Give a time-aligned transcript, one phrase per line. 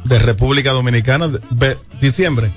[0.04, 2.50] de República Dominicana, de, diciembre.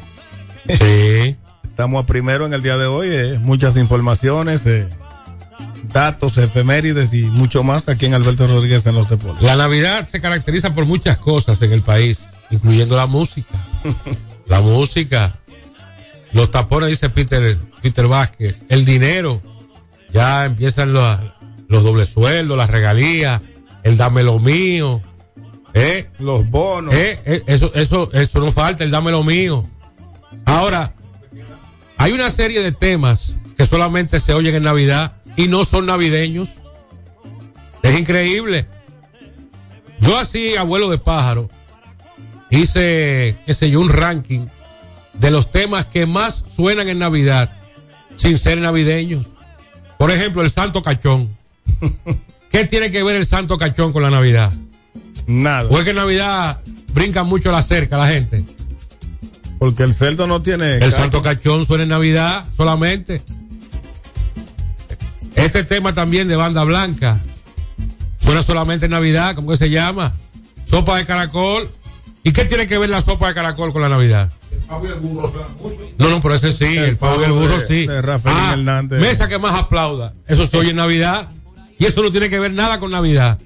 [0.68, 1.36] Sí.
[1.64, 4.88] Estamos a primero en el día de hoy, eh, muchas informaciones, eh,
[5.92, 9.42] datos, efemérides y mucho más aquí en Alberto Rodríguez en los deportes.
[9.42, 12.20] La Navidad se caracteriza por muchas cosas en el país,
[12.52, 13.56] incluyendo la música.
[14.46, 15.40] la música
[16.34, 18.64] los tapones, dice Peter, Peter Vázquez.
[18.70, 19.42] El dinero.
[20.12, 21.20] Ya empiezan los,
[21.68, 23.42] los doble sueldos, las regalías,
[23.84, 25.02] el dame lo mío.
[25.74, 26.10] ¿eh?
[26.20, 26.94] Los bonos.
[26.94, 27.20] ¿eh?
[27.26, 27.44] ¿Eh?
[27.46, 29.68] Eso, eso, eso no falta, el dame lo mío.
[30.46, 30.94] Ahora,
[31.98, 36.50] hay una serie de temas que solamente se oyen en Navidad y no son navideños.
[37.84, 38.66] Es increíble.
[40.00, 41.50] Yo así, abuelo de pájaro,
[42.50, 44.48] hice, qué sé yo, un ranking
[45.14, 47.52] de los temas que más suenan en Navidad
[48.16, 49.26] sin ser navideños.
[49.98, 51.38] Por ejemplo, el Santo Cachón.
[52.50, 54.52] ¿Qué tiene que ver el Santo Cachón con la Navidad?
[55.28, 55.70] Nada.
[55.70, 56.62] ¿O es que en Navidad
[56.94, 58.44] brincan mucho la cerca la gente?
[59.60, 60.78] Porque el cerdo no tiene.
[60.78, 63.22] El Santo Cachón suena en Navidad solamente.
[65.36, 67.22] Este tema también de banda blanca
[68.18, 70.14] suena solamente en Navidad, ¿cómo que se llama?
[70.66, 71.70] Sopa de caracol.
[72.24, 74.32] ¿Y qué tiene que ver la sopa de caracol con la Navidad?
[75.98, 77.88] No, no, pero ese sí, el, pavo y el burro sí.
[78.26, 78.56] ah,
[78.90, 80.14] Mesa que más aplauda.
[80.28, 81.30] Eso se oye en Navidad.
[81.78, 83.40] Y eso no tiene que ver nada con Navidad.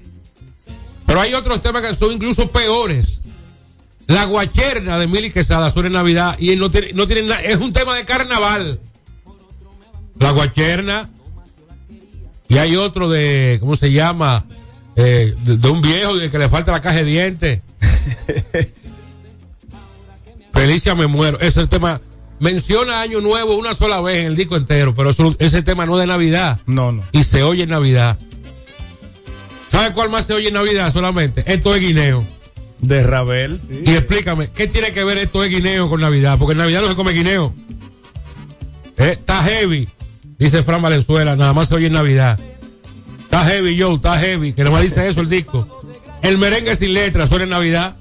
[1.06, 3.20] Pero hay otros temas que son incluso peores.
[4.08, 7.72] La guacherna de Mili Quesada suena en Navidad y no tiene, no tiene Es un
[7.72, 8.80] tema de carnaval.
[10.20, 11.10] La guacherna.
[12.50, 14.46] Y hay otro de, ¿cómo se llama?
[14.96, 17.62] Eh, de, un viejo de que le falta la caja de dientes.
[20.54, 21.38] Felicia me muero.
[21.40, 22.02] Ese es el tema.
[22.40, 26.02] Menciona Año Nuevo una sola vez en el disco entero, pero ese tema no es
[26.02, 26.60] de Navidad.
[26.66, 27.04] No, no.
[27.12, 28.18] Y se oye en Navidad.
[29.70, 31.44] ¿Sabe cuál más se oye en Navidad solamente?
[31.52, 32.26] Esto es guineo.
[32.80, 33.62] De Rabel.
[33.86, 36.38] Y explícame, ¿qué tiene que ver esto de guineo con Navidad?
[36.38, 37.54] Porque en Navidad no se come guineo.
[38.98, 39.88] Eh, está heavy,
[40.38, 42.40] dice Fran Valenzuela, nada más se oye en Navidad.
[43.34, 45.82] Está heavy, yo, está heavy, que no me dice eso el disco.
[46.22, 47.96] El merengue sin letra suena en Navidad.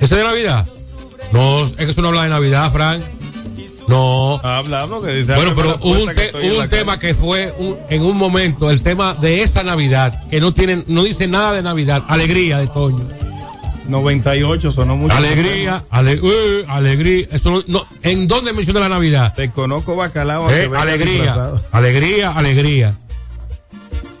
[0.00, 0.66] ¿Ese de Navidad?
[1.32, 3.02] No, es que eso no habla de Navidad, Frank.
[3.88, 4.38] No.
[4.44, 5.34] Habla, habla, que dice.
[5.34, 6.30] Bueno, pero hubo un, te-
[6.68, 7.08] tema calle.
[7.08, 11.04] que fue un- en un momento, el tema de esa Navidad, que no tienen, no
[11.04, 13.04] dice nada de Navidad, alegría de Toño.
[13.88, 15.16] 98 sonó mucho.
[15.16, 17.26] Alegría, ale- eh, alegría.
[17.32, 19.32] Eso no, no- ¿En dónde menciona la Navidad?
[19.34, 20.50] Te conozco bacalao.
[20.50, 22.98] Eh, alegría, alegría, alegría.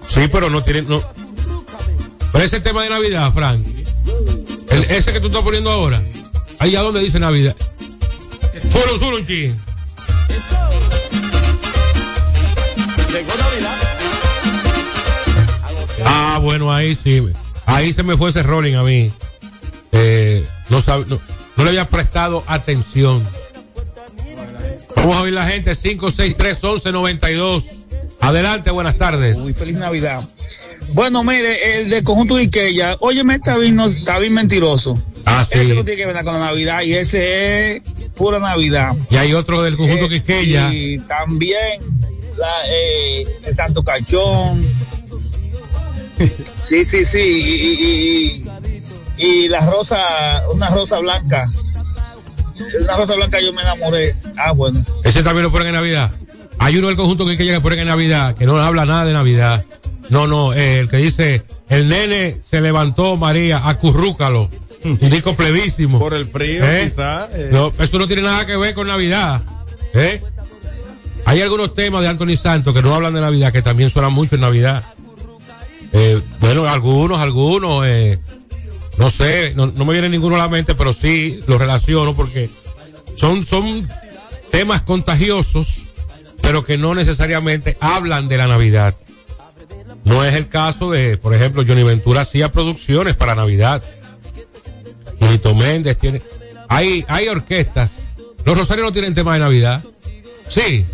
[0.08, 1.02] Sí, pero no tiene, no.
[2.32, 3.66] Pero ese tema de Navidad, Frank.
[4.70, 6.02] El- ese que tú estás poniendo ahora.
[6.58, 7.56] Ahí a donde dice Navidad.
[8.70, 9.26] Solo, solo un.
[16.04, 17.22] Ah, bueno, ahí sí.
[17.66, 19.12] Ahí se me fue ese rolling a mí.
[19.92, 21.20] Eh, no, no,
[21.56, 23.22] no le había prestado atención.
[24.96, 27.64] Vamos a oír la gente 563-1192.
[28.20, 29.36] Adelante, buenas tardes.
[29.38, 30.22] Uy, feliz Navidad.
[30.92, 35.00] Bueno, mire, el de conjunto de Ikea, óyeme, está bien, no, está bien mentiroso.
[35.24, 35.72] Ah, Ese sí.
[35.74, 37.82] no tiene que ver nada con la Navidad y ese es
[38.16, 38.94] pura Navidad.
[39.10, 40.70] Y hay otro del conjunto Eh, Quisqueya.
[40.70, 41.80] sí, también
[42.36, 44.62] la, eh, el Santo Cachón.
[46.58, 47.18] Sí, sí, sí.
[47.20, 48.44] Y, y-
[49.18, 51.44] y- y la rosa, una rosa blanca.
[52.82, 54.16] Una rosa blanca yo me enamoré.
[54.36, 54.80] Ah, bueno.
[55.04, 56.10] Ese también lo ponen en Navidad.
[56.58, 59.64] Hay uno del conjunto Quisqueya que ponen en Navidad, que no habla nada de Navidad.
[60.10, 64.50] No, no, eh, el que dice, el nene se levantó, María, acurrúcalo.
[64.84, 65.98] Un disco plevísimo.
[65.98, 66.88] Por el frío, ¿Eh?
[66.90, 67.28] quizá.
[67.32, 69.40] eh, No, eso no tiene nada que ver con Navidad.
[69.94, 70.22] ¿eh?
[71.24, 74.36] Hay algunos temas de Anthony Santos que no hablan de Navidad, que también suenan mucho
[74.36, 74.82] en Navidad.
[75.92, 78.18] Eh, bueno, algunos, algunos, eh,
[78.98, 82.48] no sé, no, no me viene ninguno a la mente, pero sí lo relaciono porque
[83.16, 83.88] son, son
[84.50, 85.84] temas contagiosos,
[86.48, 88.94] pero que no necesariamente hablan de la Navidad.
[90.04, 93.82] No es el caso de, por ejemplo, Johnny Ventura hacía producciones para Navidad.
[95.20, 96.22] Nito Méndez tiene.
[96.68, 97.90] Hay, hay orquestas.
[98.46, 99.84] Los Rosarios no tienen tema de Navidad.
[100.48, 100.86] Sí.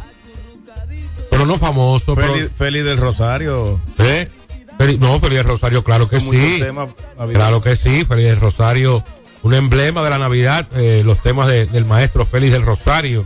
[1.30, 2.16] Pero no famoso.
[2.16, 3.80] pero- Feli, Feli del Rosario.
[3.99, 4.28] ¿Eh?
[4.76, 6.56] Feli- no, Feliz del Rosario, claro que sí.
[6.58, 6.90] temas.
[7.32, 9.04] Claro que sí, Feliz del Rosario,
[9.44, 13.25] un emblema de la Navidad, eh, los temas de- del maestro Félix del Rosario,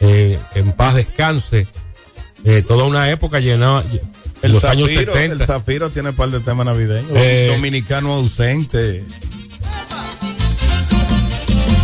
[0.00, 1.66] eh, en paz descanse,
[2.44, 4.00] eh, toda una época llenada, en
[4.42, 5.34] El los años Zafiro, 70.
[5.42, 7.10] el Zafiro tiene un par de temas navideños.
[7.14, 9.04] Eh, Dominicano ausente.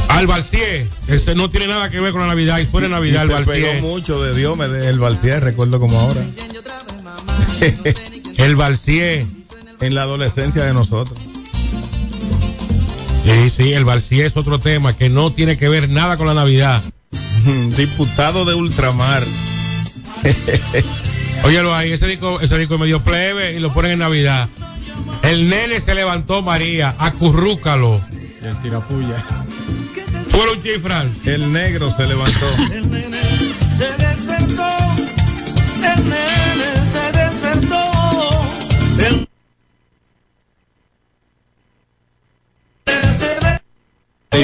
[0.09, 3.33] Al Balcier, ese no tiene nada que ver con la Navidad, y suena Navidad Y
[3.33, 6.23] el se pegó mucho de Dios, me de- el Balcier, recuerdo como ahora.
[8.39, 9.27] El Balcier.
[9.81, 11.19] En la adolescencia de nosotros.
[13.25, 16.35] Sí, sí, el Balcier es otro tema que no tiene que ver nada con la
[16.35, 16.83] Navidad.
[17.77, 19.23] Diputado de ultramar.
[21.45, 24.49] Óyelo ahí, ese disco, ese disco es medio plebe y lo ponen en Navidad.
[25.23, 28.01] El nene se levantó, María, acurrúcalo.
[28.43, 29.25] Y el tirapuya.
[30.31, 31.15] Suelo un chifran.
[31.25, 32.47] El negro se levantó.
[32.73, 33.21] El nene
[33.77, 34.69] se despertó,
[35.85, 37.83] el nene se despertó.
[39.07, 39.29] El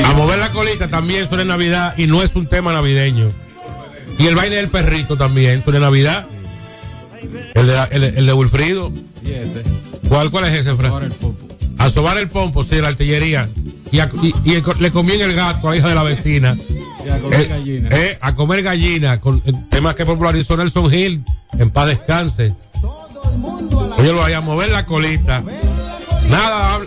[0.00, 3.30] A mover la colita también suena en Navidad y no es un tema navideño.
[4.18, 6.26] Y el baile del perrito también suena en Navidad.
[7.54, 8.92] El de, el, el de Wilfrido.
[9.24, 9.62] Y ese.
[10.08, 10.92] ¿Cuál, cuál es ese, Fran?
[11.78, 13.48] A sobar el pompo, sí, la artillería.
[13.90, 16.02] Y, a- y- y el co- le comían el gato a la hija de la
[16.02, 16.56] vecina.
[17.04, 17.88] Y a comer Eh, gallina.
[17.90, 21.24] eh, a comer gallina, con temas que popularizó Nelson Hill,
[21.58, 22.54] en paz descanse.
[23.98, 25.42] Oye, lo vaya a mover la colita.
[26.30, 26.78] Nada,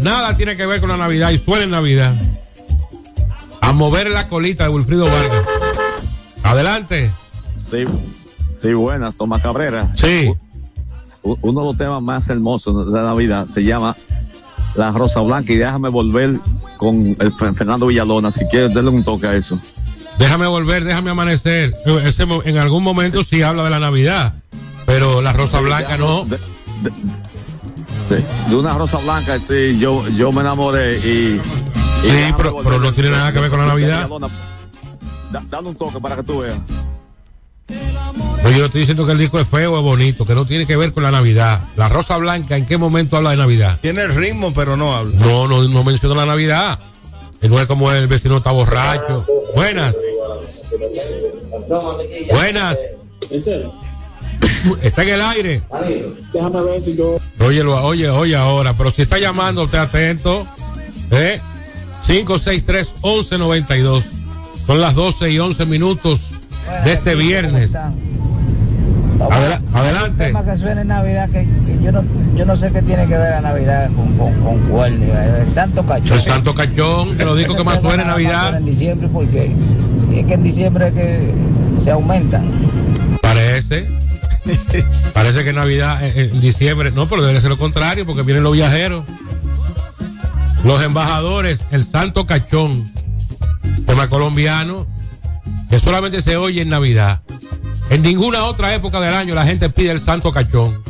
[0.00, 2.14] nada tiene que ver con la Navidad y suena en Navidad.
[3.74, 5.44] Mover la colita de Wilfrido Vargas.
[6.42, 7.10] Adelante.
[7.36, 7.84] Sí,
[8.32, 9.92] sí, buenas, Tomás Cabrera.
[9.96, 10.32] Sí.
[11.22, 13.96] U- Uno de los temas más hermosos de la Navidad se llama
[14.74, 16.34] La Rosa Blanca y déjame volver
[16.76, 18.30] con el Fe- Fernando Villalona.
[18.30, 19.58] Si quieres, darle un toque a eso.
[20.18, 21.74] Déjame volver, déjame amanecer.
[22.04, 24.34] Ese en algún momento sí habla de la Navidad,
[24.86, 26.24] pero la Rosa Blanca no.
[26.24, 26.38] De,
[28.48, 31.40] de una Rosa Blanca, sí, yo, yo me enamoré y.
[32.04, 34.08] Sí, pero- no tiene nada que ver con la Navidad.
[35.32, 36.58] Da- dale un toque para que tú veas.
[38.42, 40.44] No, yo no estoy diciendo que el disco es feo o es bonito, que no
[40.46, 41.60] tiene que ver con la Navidad.
[41.76, 43.78] La Rosa Blanca, ¿en qué momento habla de Navidad?
[43.80, 45.18] Tiene el ritmo, pero no habla.
[45.18, 46.78] No, no, no menciona la Navidad.
[47.40, 49.26] Que no es como el vecino está borracho.
[49.54, 49.94] Buenas.
[52.30, 52.76] Buenas.
[54.82, 55.62] Está en el aire.
[56.32, 57.16] Déjame ver si yo.
[57.40, 60.46] Oye, oye, oye ahora, pero si está llamando, usted atento.
[61.10, 61.40] ¿Eh?
[62.06, 64.02] 563-1192.
[64.66, 66.20] Son las 12 y 11 minutos
[66.84, 67.70] de este viernes.
[67.74, 70.24] Adela- El adelante.
[70.26, 72.02] tema que suena en Navidad, que, que yo, no,
[72.36, 76.18] yo no sé qué tiene que ver la Navidad con, con, con El Santo Cachón.
[76.18, 78.56] El Santo Cachón, que lo dijo que más suena en Navidad.
[78.56, 79.52] En diciembre, porque
[80.14, 81.32] es que en diciembre es que
[81.76, 82.40] se aumenta.
[83.22, 83.86] Parece.
[85.14, 88.42] Parece que en Navidad, en, en diciembre, no, pero debe ser lo contrario, porque vienen
[88.44, 89.04] los viajeros.
[90.64, 92.90] Los embajadores, el Santo Cachón,
[93.86, 94.86] tema colombiano,
[95.68, 97.20] que solamente se oye en Navidad.
[97.90, 100.82] En ninguna otra época del año la gente pide el Santo Cachón.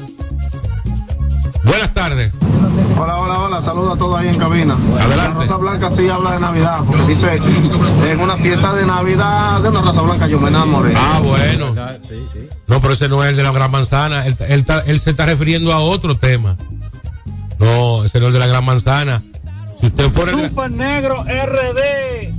[1.65, 2.33] Buenas tardes.
[2.97, 3.63] Hola, hola, hola.
[3.63, 4.75] Saludos a todos ahí en cabina.
[4.75, 5.17] Adelante.
[5.17, 9.69] La Rosa Blanca sí habla de Navidad, porque dice en una fiesta de Navidad de
[9.71, 10.95] una Rosa Blanca yo me enamoré.
[10.97, 11.75] Ah, bueno.
[12.09, 12.49] Sí, sí.
[12.69, 14.25] No, pero ese no es el de la Gran Manzana.
[14.25, 16.57] Él, él él se está refiriendo a otro tema.
[17.59, 19.23] No, ese no es el de la Gran Manzana.
[19.85, 20.33] Si usted pone.
[20.33, 22.33] el- Super Negro RD.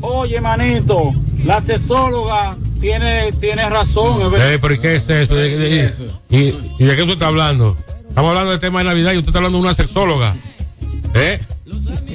[0.00, 1.12] Oye, manito,
[1.44, 4.22] la sexóloga tiene, tiene razón.
[4.22, 4.52] es verdad.
[4.54, 5.34] Eh, pero ¿y qué es eso?
[5.34, 5.92] ¿De- de-
[6.30, 6.38] ¿Y,
[6.78, 7.76] y de qué usted está hablando?
[8.08, 10.36] Estamos hablando del tema de Navidad y usted está hablando de una sexóloga.
[11.14, 11.38] ¿Eh?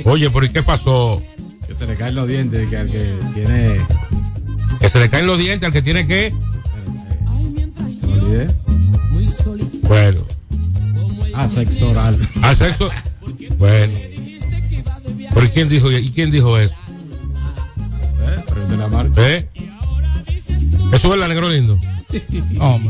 [0.06, 1.22] Oye, pero ¿y qué pasó?
[1.68, 3.78] Que se le caen los dientes, que al que tiene.
[4.80, 6.34] Que se le caen los dientes al que tiene que.
[9.84, 10.22] Bueno,
[11.34, 12.18] Ah, sexo oral.
[12.58, 12.90] sexo.
[13.58, 13.94] Bueno.
[15.34, 16.76] ¿Pero ¿y quién dijo, y quién dijo eso?
[19.18, 19.48] ¿Eh?
[19.48, 19.48] ¿Eh?
[20.94, 21.78] ¿Eso es verdad, negro lindo?
[22.58, 22.90] No, me.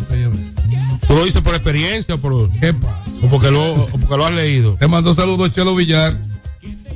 [1.08, 2.50] ¿Tú lo dices por experiencia o por.?
[2.60, 3.04] ¿Qué pasa?
[3.22, 4.76] O porque lo, o porque lo has leído.
[4.80, 6.18] Te mando saludos, Chelo Villar.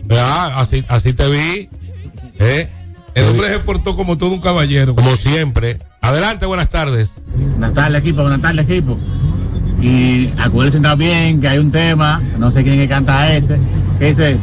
[0.09, 1.69] Ah, así, así te vi.
[2.39, 2.69] ¿Eh?
[3.13, 4.95] El hombre se portó como todo un caballero.
[4.95, 5.77] Como siempre.
[6.01, 7.09] Adelante, buenas tardes.
[7.51, 8.21] Buenas tardes, equipo.
[8.21, 8.97] Buenas tardes, equipo.
[9.81, 13.59] Y acuérdense también que hay un tema, no sé quién que canta este,
[13.99, 14.37] que dice,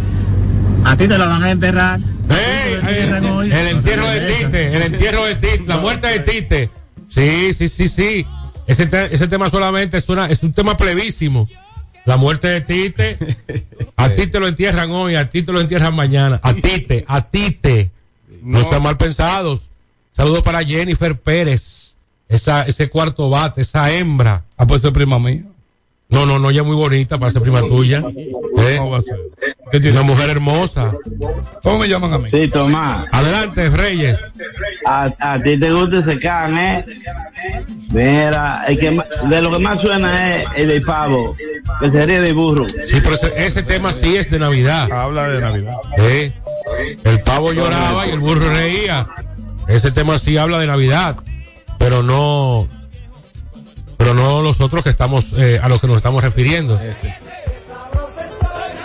[0.84, 2.00] a ti te lo van a enterrar.
[2.28, 2.74] ¡Ey!
[2.74, 3.52] entierran hoy.
[3.52, 6.70] El entierro de Tite, el entierro de Tite, la muerte de Tite.
[7.08, 8.26] Sí, sí, sí, sí.
[8.66, 11.48] Ese, te- ese tema solamente es, una, es un tema plevísimo.
[12.04, 13.18] La muerte de Tite.
[13.96, 16.40] A Tite lo entierran hoy, a Tite lo entierran mañana.
[16.42, 17.90] A Tite, a Tite.
[18.42, 18.68] No, No.
[18.68, 19.62] sean mal pensados.
[20.16, 21.94] Saludos para Jennifer Pérez.
[22.28, 24.42] Esa, ese cuarto bate, esa hembra.
[24.56, 25.42] Ah, pues es prima mía.
[26.12, 28.04] No, no, no, ella es muy bonita para ser prima tuya.
[28.06, 28.76] ¿Eh?
[28.78, 29.18] ¿Cómo va a ser?
[29.90, 30.92] Una mujer hermosa.
[31.62, 32.28] ¿Cómo me llaman a mí?
[32.30, 33.06] Sí, Tomás.
[33.10, 34.18] Adelante, Reyes.
[34.86, 36.84] A, a ti te gusta ese can, ¿eh?
[37.90, 41.34] Mira, el que, de lo que más suena es el del pavo,
[41.80, 42.68] que sería de burro.
[42.68, 44.92] Sí, pero ese, ese tema sí es de Navidad.
[44.92, 45.76] Habla de Navidad.
[45.96, 46.32] Sí.
[47.04, 49.06] El pavo lloraba y el burro reía.
[49.66, 51.16] Ese tema sí habla de Navidad,
[51.78, 52.68] pero no,
[54.02, 56.76] pero no los otros que estamos eh, a los que nos estamos refiriendo.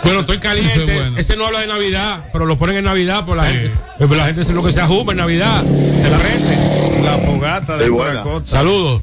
[0.04, 0.74] Bueno, estoy caliente.
[0.74, 1.18] Ese es bueno.
[1.18, 3.72] Ese no habla de Navidad, pero lo ponen en Navidad por la gente.
[3.98, 5.64] Pero la gente es lo que se ajuma en Navidad.
[5.64, 7.02] Se la rente.
[7.04, 8.24] La fogata de Sí, Buena buena.
[8.24, 8.48] Costa.
[8.58, 9.02] Saludos.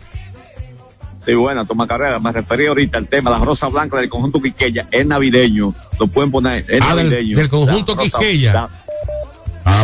[1.16, 2.20] Sí, bueno, toma carrera.
[2.20, 5.74] Me referí ahorita al tema, la rosa blanca del conjunto Quiqueya es navideño.
[5.98, 7.36] Lo pueden poner, es Ah, del- navideño.
[7.38, 8.68] del conjunto La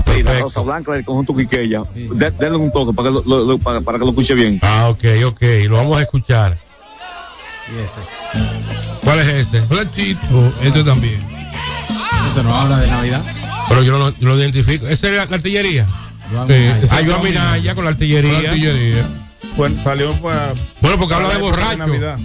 [0.04, 0.25] Quisqueya.
[0.25, 1.83] la- sí, rosa blanca del conjunto Quiqueya.
[1.95, 4.59] De- denle un toque para que lo, lo- lo- para, para que lo escuche bien.
[4.62, 5.42] Ah, ok, ok.
[5.69, 6.59] Lo vamos a escuchar.
[7.69, 9.00] Y ese.
[9.04, 9.62] ¿Cuál es este?
[9.62, 11.21] Flechito, este también.
[12.30, 13.23] Eso no habla de Navidad.
[13.69, 14.87] Pero yo no, yo lo identifico.
[14.88, 15.87] ¿Esa es la artillería?
[15.87, 18.33] Sí, Ah, yo a Joan Minaya con la artillería.
[18.42, 19.07] La artillería.
[19.56, 20.37] Pues salió pues,
[20.80, 21.78] Bueno, porque habla de para la época borracho.
[21.78, 22.18] Navidad.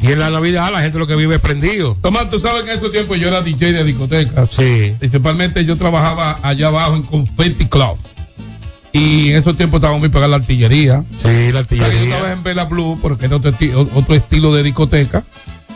[0.00, 1.96] Y en la Navidad la gente lo que vive es prendido.
[2.02, 4.50] Tomás, tú sabes que en esos tiempos yo era DJ de discotecas.
[4.50, 4.94] Sí.
[4.98, 7.96] Principalmente yo trabajaba allá abajo en Confetti Club.
[8.92, 11.02] Y en esos tiempos estábamos muy pegados la artillería.
[11.22, 12.14] Sí, la O sea, yo artillería.
[12.14, 15.24] estaba en Bella Blue porque era otro, esti- otro estilo de discoteca.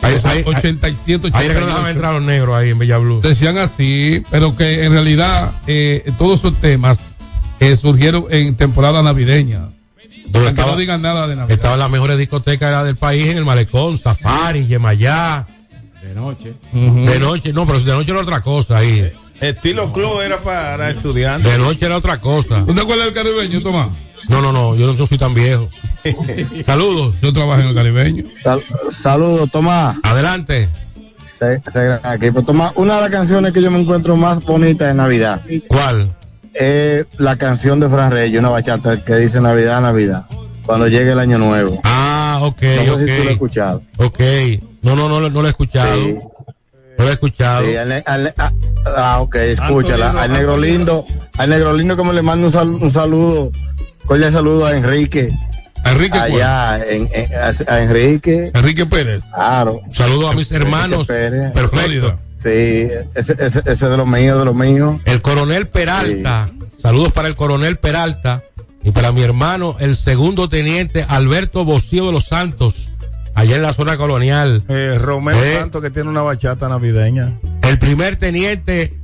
[0.03, 1.89] Ahí- O sea, ahí- 87, Ahí era que no dejaban 88.
[1.89, 3.21] entrar los negros ahí en Bella Blue.
[3.21, 7.15] Decían así, pero que en realidad eh, todos esos temas
[7.59, 9.69] eh, surgieron en temporada navideña.
[10.33, 11.55] Aunque estaba, no digan nada de Navidad.
[11.55, 15.45] estaban las mejores discotecas del país en el Malecón, Safari, Yemayá.
[16.01, 16.53] De noche.
[16.71, 19.11] De noche, no, pero de noche era otra cosa ahí.
[19.41, 21.51] Estilo club era para estudiantes.
[21.51, 22.65] De noche era otra cosa.
[22.65, 23.89] ¿Tú te acuerdas del caribeño, Tomás?
[24.29, 25.69] No, no, no, yo no soy tan viejo.
[26.65, 27.15] Saludos.
[27.21, 28.23] Yo trabajé en el caribeño.
[28.91, 29.97] Saludos, Tomás.
[30.03, 30.69] Adelante.
[31.39, 32.73] Se, se- aquí, pues, Tomás.
[32.75, 36.09] Una de las canciones que yo me encuentro más bonita de Navidad ¿Cuál?
[36.59, 40.25] Es la canción de Fran Reyes, una bachata que dice Navidad, Navidad,
[40.65, 41.79] cuando llegue el año nuevo.
[41.83, 42.99] Ah, ok, No sé ok.
[42.99, 43.81] si tú lo has escuchado.
[43.97, 44.19] Ok.
[44.81, 45.93] No, no, no, no lo he escuchado.
[45.95, 46.15] Sí.
[46.97, 47.65] No lo he escuchado.
[47.65, 48.51] Sí, al ne- al ne- ah,
[48.95, 50.11] ah, ok, escúchala.
[50.19, 51.05] Al negro lindo,
[51.37, 53.51] al negro lindo como le mando un, sal- un saludo,
[54.05, 55.29] cordial saludo a Enrique.
[55.83, 56.17] ¿A Enrique?
[56.17, 58.51] Allá, en- en- a, a Enrique.
[58.53, 59.23] Enrique Pérez.
[59.33, 59.79] Claro.
[59.91, 61.05] Saludos a mis hermanos.
[61.07, 62.17] Perfecto.
[62.47, 65.01] Sí, ese, ese, ese de los míos, de los míos.
[65.05, 66.49] El coronel Peralta.
[66.81, 68.43] Saludos para el coronel Peralta
[68.83, 72.91] y para mi hermano, el segundo teniente Alberto Bocío de los Santos,
[73.35, 74.63] allá en la zona colonial.
[74.69, 75.55] Eh, Romeo Eh.
[75.59, 77.33] Santos que tiene una bachata navideña.
[77.63, 78.97] El primer teniente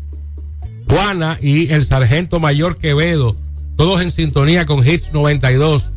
[0.88, 3.36] Juana y el sargento mayor Quevedo,
[3.76, 5.92] todos en sintonía con Hits 92.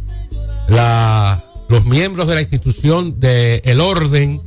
[0.68, 4.40] La, los miembros de la institución de El Orden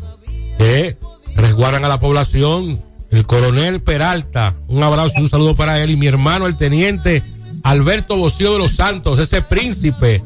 [0.58, 0.98] que
[1.36, 5.96] resguardan a la población, el coronel Peralta, un abrazo y un saludo para él y
[5.96, 7.24] mi hermano el teniente
[7.63, 10.22] Alberto Bocío de los Santos, ese príncipe.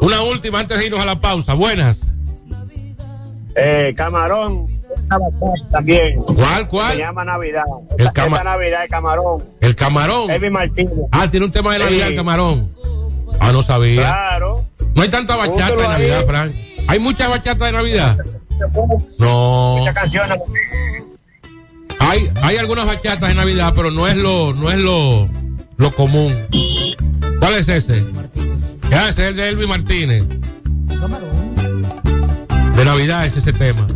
[0.00, 1.54] Una última antes de irnos a la pausa.
[1.54, 2.00] Buenas.
[3.54, 4.68] Eh, camarón,
[5.70, 6.16] también.
[6.18, 6.92] ¿Cuál, cuál?
[6.92, 7.64] Se llama Navidad.
[7.98, 9.44] El cama- esta Navidad es camarón.
[9.60, 10.30] El camarón.
[10.30, 10.92] Elvis Martínez.
[11.10, 12.10] Ah, tiene un tema de Navidad Sí.
[12.12, 12.72] el camarón.
[13.40, 14.02] Ah, no sabía.
[14.02, 14.64] Claro.
[14.94, 15.88] No hay tanta bachata de ahí.
[15.88, 16.52] Navidad, Frank.
[16.88, 18.18] ¿Hay mucha bachata de Navidad?
[19.18, 19.76] No.
[19.78, 20.38] Muchas canciones.
[22.02, 25.28] Hay, hay algunas bachatas de Navidad, pero no es lo, no es lo,
[25.76, 26.36] lo común.
[27.38, 28.02] ¿Cuál es ese?
[28.90, 30.24] Ya, ese es el de Elvis Martínez.
[32.76, 33.86] De Navidad es ese tema.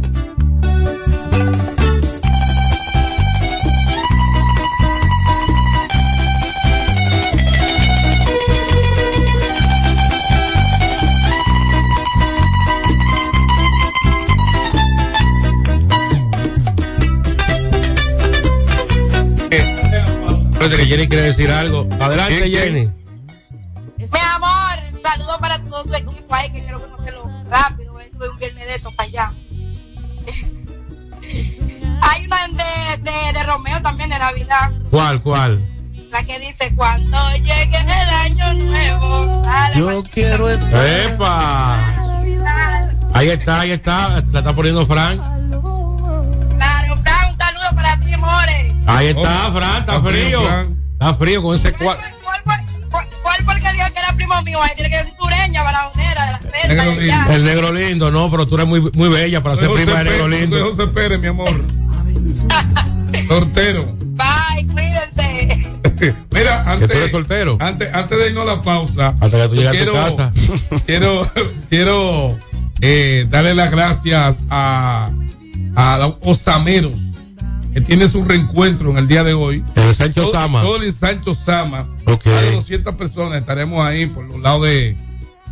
[20.66, 21.86] Espérate que Jenny quiere decir algo.
[22.00, 22.90] Adelante, Jenny.
[23.98, 28.00] Mi amor, saludo para todo tu equipo ahí, que quiero conocerlo rápido.
[28.00, 29.32] eh, Tuve un viernes de esto para allá.
[32.02, 35.64] Hay una de, de, de Romeo también de Navidad, ¿Cuál, cuál?
[36.10, 39.42] la que dice cuando llegue el año nuevo.
[39.76, 41.78] Yo quiero ¡Epa!
[43.14, 44.20] Ahí está, ahí está.
[44.32, 45.20] La está poniendo Frank.
[46.56, 48.75] Claro, Fran, un saludo para ti, more.
[48.86, 49.80] Ahí está, Fran.
[49.80, 50.42] Está Está frío, frío.
[50.42, 50.76] Fran.
[50.92, 51.98] Está frío con ese cual.
[52.90, 54.62] ¿Cuál, cuál porque dijo que era primo mío?
[54.62, 57.32] Ahí tiene que ser sureña, baradonera, de la cerca Negro.
[57.34, 60.04] El negro lindo, no, pero tú eres muy, muy bella para ser prima José de
[60.10, 60.56] negro Pérez, lindo.
[60.58, 61.48] soy José Pérez, mi amor.
[63.28, 63.94] Sortero.
[63.98, 65.66] Bye, cuídense.
[66.32, 67.56] Mira, antes, tú eres soltero.
[67.60, 70.32] antes, antes de irnos a la pausa, Hasta que tú llegas a quiero, tu casa.
[70.86, 71.30] quiero,
[71.68, 72.36] quiero
[72.80, 75.10] eh, darle las gracias a,
[75.74, 76.92] a los Osameros
[77.76, 79.62] que tiene su reencuentro en el día de hoy.
[79.74, 80.62] El Sancho Todo- Sama.
[80.62, 81.86] Todo el Sancho Sama.
[82.06, 82.24] Ok.
[82.24, 84.96] Más de 200 personas estaremos ahí por los lados de,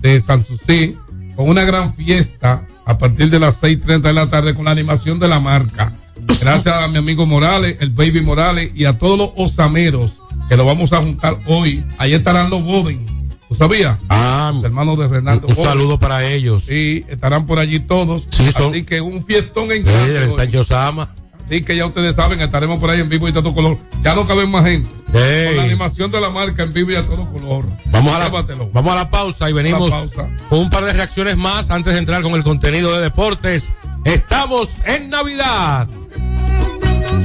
[0.01, 0.97] de San Susi
[1.37, 5.19] con una gran fiesta a partir de las 6:30 de la tarde con la animación
[5.19, 5.93] de la marca.
[6.41, 10.13] Gracias a mi amigo Morales, el Baby Morales y a todos los osameros
[10.49, 11.85] que lo vamos a juntar hoy.
[11.99, 13.05] Ahí estarán los Boden.
[13.51, 13.99] ¿Tú sabías?
[14.09, 15.69] Ah, Los hermanos de Renaldo un Boden.
[15.71, 16.65] saludo para ellos.
[16.67, 18.27] Sí, estarán por allí todos.
[18.31, 20.35] Sí, son- Así que un fiestón en Sí, grande el.
[20.35, 21.15] Sancho Sama.
[21.45, 23.79] Así que ya ustedes saben, estaremos por ahí en vivo y a todo color.
[24.03, 24.89] Ya no caben más gente.
[25.13, 27.67] Con la animación de la marca en vivo y a todo color.
[27.87, 28.71] Vamos a, la, Llévatelo.
[28.73, 30.29] vamos a la pausa y venimos pausa.
[30.49, 33.65] con un par de reacciones más antes de entrar con el contenido de deportes.
[34.05, 35.89] Estamos en Navidad.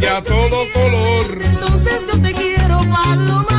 [0.02, 1.42] Y a todo color.
[1.42, 3.59] Entonces yo te quiero, paloma,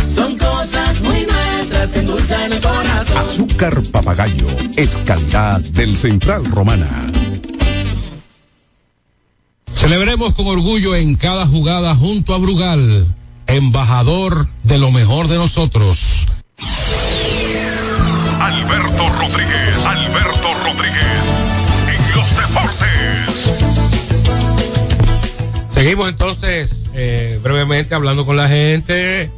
[0.13, 3.17] Son cosas muy nuestras que endulzan el corazón.
[3.17, 6.89] Azúcar papagayo es calidad del Central Romana.
[9.73, 13.07] Celebremos con orgullo en cada jugada junto a Brugal,
[13.47, 16.27] embajador de lo mejor de nosotros.
[18.41, 21.23] Alberto Rodríguez, Alberto Rodríguez,
[21.87, 23.51] en los deportes.
[25.73, 29.31] Seguimos entonces eh, brevemente hablando con la gente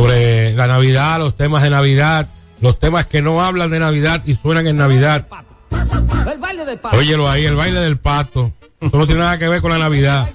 [0.00, 2.26] sobre la Navidad, los temas de Navidad,
[2.62, 5.26] los temas que no hablan de Navidad y suenan en Navidad.
[5.70, 6.96] El baile del pato.
[6.96, 8.50] Óyelo ahí, el baile del pato.
[8.80, 10.26] Eso no tiene nada que ver con la Navidad.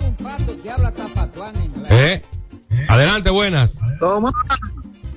[1.90, 2.22] ¿Eh?
[2.88, 3.74] Adelante, buenas.
[4.00, 4.34] Tomás,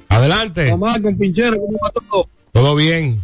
[0.09, 0.71] Adelante.
[0.71, 2.29] Tomás, con Pinchero, ¿cómo va todo?
[2.51, 3.21] Todo bien.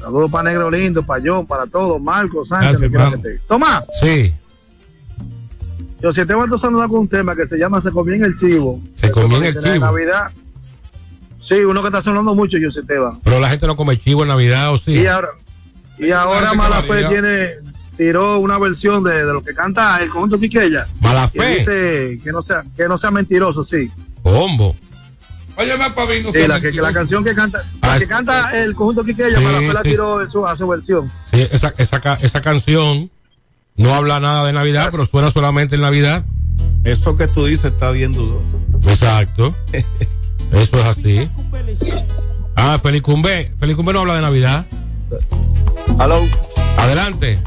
[0.00, 2.90] Saludos para Negro Lindo, para John, para todos, Marco, Sánchez,
[3.46, 4.32] Tomás, Sí,
[6.00, 8.24] yo si te voy a saludar con un tema que se llama Se comió en
[8.24, 8.80] el chivo.
[8.94, 9.86] se comió en el chivo.
[9.86, 10.30] Navidad.
[11.40, 13.18] Sí, uno que está sonando mucho, yo Esteban.
[13.24, 14.92] Pero la gente no come chivo en Navidad, ¿o sí?
[14.92, 15.28] Y ahora,
[15.98, 17.08] y ahora gente Mala que Fe varía.
[17.08, 17.48] tiene,
[17.96, 20.86] tiró una versión de, de lo que canta el conjunto Quiqueya.
[21.00, 21.58] Mala Y Fe.
[21.58, 23.90] dice que no sea, que no sea mentiroso, sí.
[24.22, 24.76] Combo.
[25.56, 26.30] Óyeme, Pavino.
[26.32, 29.36] Sí, la, que, que la canción que canta, la Ah, que canta el conjunto Quiqueya,
[29.38, 31.10] Sí, Mala Fe la tiró en su, a su versión.
[31.32, 33.10] Sí, esa, esa, esa canción
[33.76, 36.24] no habla nada de Navidad, pero suena solamente en Navidad.
[36.84, 38.42] Eso que tú dices está bien dudoso.
[38.86, 39.54] Exacto.
[40.52, 41.28] Eso es así.
[42.56, 43.52] Ah, Felicumbe.
[43.58, 44.66] Felicumbe no habla de Navidad.
[45.98, 46.20] Aló.
[46.76, 47.40] Adelante.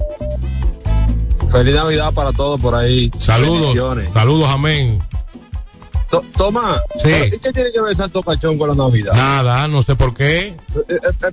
[1.51, 3.11] Feliz Navidad para todos por ahí.
[3.19, 3.73] Saludos.
[4.11, 4.99] Saludos, amén.
[6.09, 6.79] To- Toma.
[6.97, 7.09] Sí.
[7.27, 9.13] ¿Y qué tiene que ver Santo Pachón con la Navidad?
[9.13, 10.47] Nada, no sé por qué.
[10.47, 10.55] Eh,
[10.89, 11.31] eh, eh,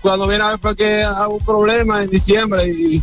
[0.00, 3.02] Cuando viene a ver fue que hago un problema en diciembre y.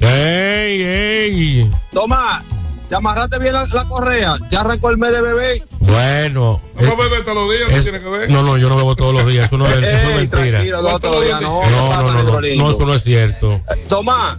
[0.00, 1.70] ¡Ey, ey!
[1.92, 2.42] Toma,
[2.88, 4.36] ¿te amarraste bien la, la correa?
[4.50, 5.62] ¿Ya arrancó el mes de bebé?
[5.80, 6.60] Bueno.
[6.80, 8.30] No bebe todos los días, es- ¿qué tiene que ver?
[8.30, 9.46] no, no, yo no bebo todos los días.
[9.46, 10.62] Eso, no es, eso es Ey, mentira.
[10.70, 10.98] no, no.
[11.40, 13.60] No, no, no, no, no, eso no es cierto.
[13.88, 14.38] Toma.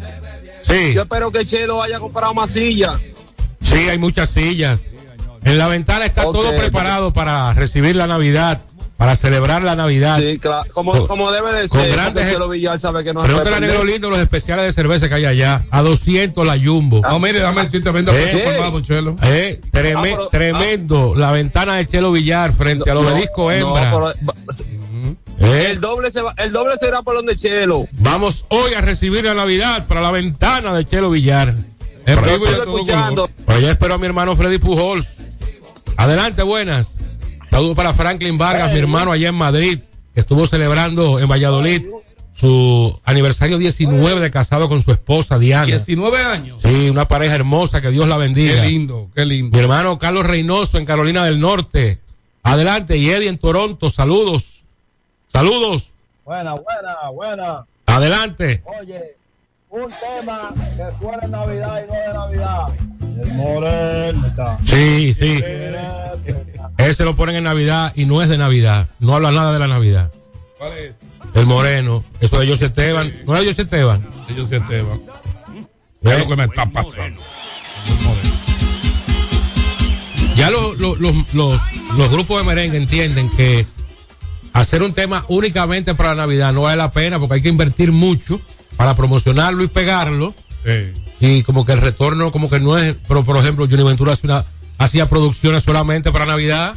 [0.61, 0.93] Sí.
[0.93, 2.97] Yo espero que Chelo haya comprado más sillas.
[3.61, 4.79] Sí, hay muchas sillas.
[5.43, 8.61] En la ventana está todo preparado para recibir la Navidad,
[8.99, 10.19] para celebrar la Navidad.
[10.19, 10.69] Sí, claro.
[10.73, 11.93] Como, Con- como debe de con ser.
[11.93, 13.85] grandes- porque Chelo Villar sabe que no Pregúntale a puede Negro.
[13.85, 15.65] Lindo los especiales de cerveza que hay allá.
[15.71, 16.99] A 200 la Jumbo.
[17.01, 19.15] No, mire, dame decirte, venda Eh, peso colmado, Chelo.
[19.23, 21.15] Eh, treme- Ah, pero- tremendo.
[21.15, 23.89] La ventana de Chelo Villar frente al No, obelisco no, hembra.
[23.89, 24.35] pero-
[25.41, 27.87] Eh, El doble, se va, el doble será por donde Chelo.
[27.93, 31.55] Vamos hoy a recibir la Navidad para la ventana de Chelo Villar.
[32.05, 33.21] En Por vivo eso- y a todo escuchando.
[33.27, 33.45] color.
[33.45, 35.07] Por allá espero a mi hermano Freddy Pujols.
[35.95, 36.87] Adelante, buenas.
[37.49, 39.79] Saludos para Franklin Vargas, mi hermano allá en Madrid,
[40.13, 41.85] que estuvo celebrando en Valladolid
[42.33, 45.65] su aniversario 19 de casado con su esposa Diana.
[45.65, 46.61] 19 años.
[46.61, 48.61] Sí, una pareja hermosa, que Dios la bendiga.
[48.61, 49.57] Qué lindo, qué lindo.
[49.57, 51.99] Mi hermano Carlos Reynoso en Carolina del Norte.
[52.43, 54.63] Adelante, y Eddie en Toronto, saludos.
[55.27, 55.91] Saludos.
[56.23, 57.65] Buena, buena, buena.
[57.85, 58.63] Adelante.
[58.79, 59.15] Oye,
[59.69, 62.67] un tema que fuera en Navidad y no de Navidad.
[63.21, 64.57] El Moreno.
[64.65, 65.43] Sí, sí.
[66.79, 68.87] Ese lo ponen en Navidad y no es de Navidad.
[68.99, 70.11] No habla nada de la Navidad.
[70.57, 70.95] ¿Cuál es?
[71.35, 72.03] El Moreno.
[72.21, 73.13] Eso de José Esteban.
[73.27, 74.01] ¿No era José Esteban?
[74.29, 74.99] Ellos se Esteban.
[76.01, 77.21] ¿Qué es lo que me está pasando?
[80.35, 81.59] Ya lo- lo- los- los,
[81.97, 83.65] los grupos de merengue entienden que
[84.53, 87.91] hacer un tema únicamente para la Navidad no vale la pena porque hay que invertir
[87.91, 88.39] mucho
[88.77, 90.33] para promocionarlo y pegarlo.
[91.19, 94.27] Y como que el retorno como que no es, pero por ejemplo, Johnny Ventura hace
[94.27, 94.45] una-
[94.79, 96.73] hacía producciones solamente para Navidad.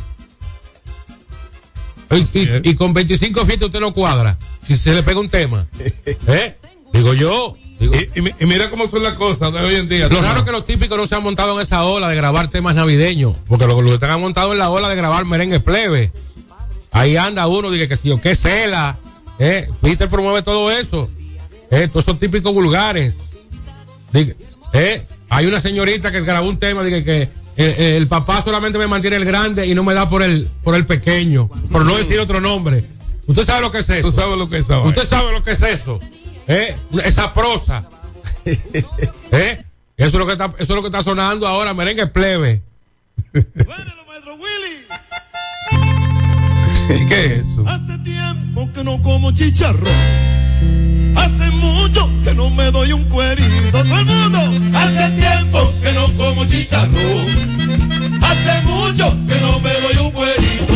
[2.11, 4.37] Y, y- y con 25 fiestas usted no cuadra.
[4.63, 5.67] Si se le pega un tema.
[6.27, 6.57] ¿Eh?
[6.93, 7.57] Digo yo.
[7.81, 10.09] digo- Y, y mi- y mira cómo son las cosas de hoy en día.
[10.09, 12.49] lo raro es que los típicos no se han montado en esa ola de grabar
[12.49, 13.39] temas navideños.
[13.49, 16.13] Porque los lo que están montado en la ola de grabar merengue plebe.
[16.91, 18.99] Ahí anda uno, dice que si yo, qué cela.
[19.39, 21.09] Eh, Peter promueve todo eso.
[21.71, 23.15] Eh, todos esos típicos vulgares.
[24.75, 28.87] Eh, hay una señorita que grabó un tema, dice que el, el papá solamente me
[28.87, 31.49] mantiene el grande y no me da por el, por el pequeño.
[31.71, 32.85] Por no decir otro nombre.
[33.27, 34.09] Usted sabe lo que es eso.
[34.09, 34.83] Tú sabes lo que es eso.
[34.83, 35.99] Usted sabe lo que es eso.
[36.47, 36.77] ¿Eh?
[37.05, 37.89] Esa prosa.
[38.45, 39.65] ¿Eh?
[39.97, 42.63] Eso es lo que está, eso es lo que está sonando ahora, merengue plebe.
[43.35, 43.41] ¿Y
[47.01, 47.65] qué es eso?
[47.67, 49.89] Hace tiempo que no como chicharrón.
[51.17, 53.49] Hace mucho que no me doy un cuerito.
[53.71, 54.79] Todo el mundo.
[54.79, 57.27] Hace tiempo que no como chicharrón.
[58.23, 60.75] Hace mucho que no me doy un cuerito.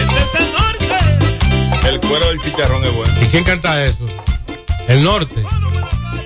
[0.00, 1.88] Este es el norte.
[1.88, 3.12] El cuero del chicharrón es bueno.
[3.22, 4.06] ¿Y quién canta eso?
[4.88, 5.42] El norte.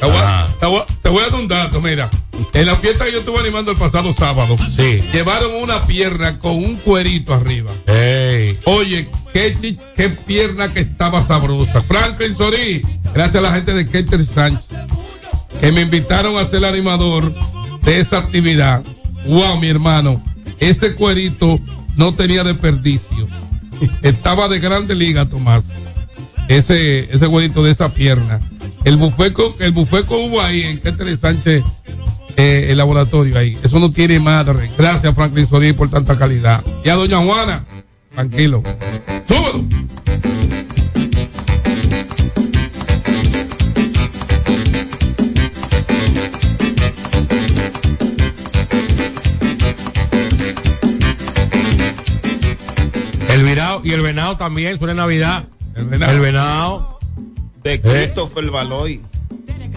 [0.01, 2.09] Te voy, a, te voy a- te voy a dar un dato, mira.
[2.55, 5.01] En la fiesta que yo estuve animando el pasado sábado, Sí.
[5.13, 7.73] llevaron una pierna con un cuerito arriba.
[7.87, 8.59] Ey.
[8.65, 11.81] Oye, qué, pierna que estaba sabrosa.
[11.83, 12.83] Franklin Sorí,
[13.13, 14.69] gracias a la gente de Keter Sánchez,
[15.61, 17.35] que me invitaron a ser el animador
[17.83, 18.85] de esa actividad.
[19.27, 20.23] Wow, mi hermano,
[20.61, 21.59] ese cuerito
[21.97, 23.27] no tenía desperdicio.
[24.03, 25.73] Estaba de grande liga, Tomás.
[26.49, 28.41] Ese, ese cuerito de esa pierna.
[28.85, 31.63] El bufeco, el bufeco hubo ahí en Keter Sánchez,
[32.37, 33.59] eh, el laboratorio ahí.
[33.63, 34.71] Eso no tiene madre.
[34.79, 36.65] Gracias, Franklin Sorí, por tanta calidad.
[36.85, 37.65] Y a doña Juana,
[38.15, 38.63] tranquilo.
[39.27, 39.67] Súbelo.
[53.29, 55.49] El virao y el venado también suena en Navidad.
[55.79, 56.13] El venado.
[56.13, 56.99] El venado.
[57.63, 59.01] De Christopher Baloy.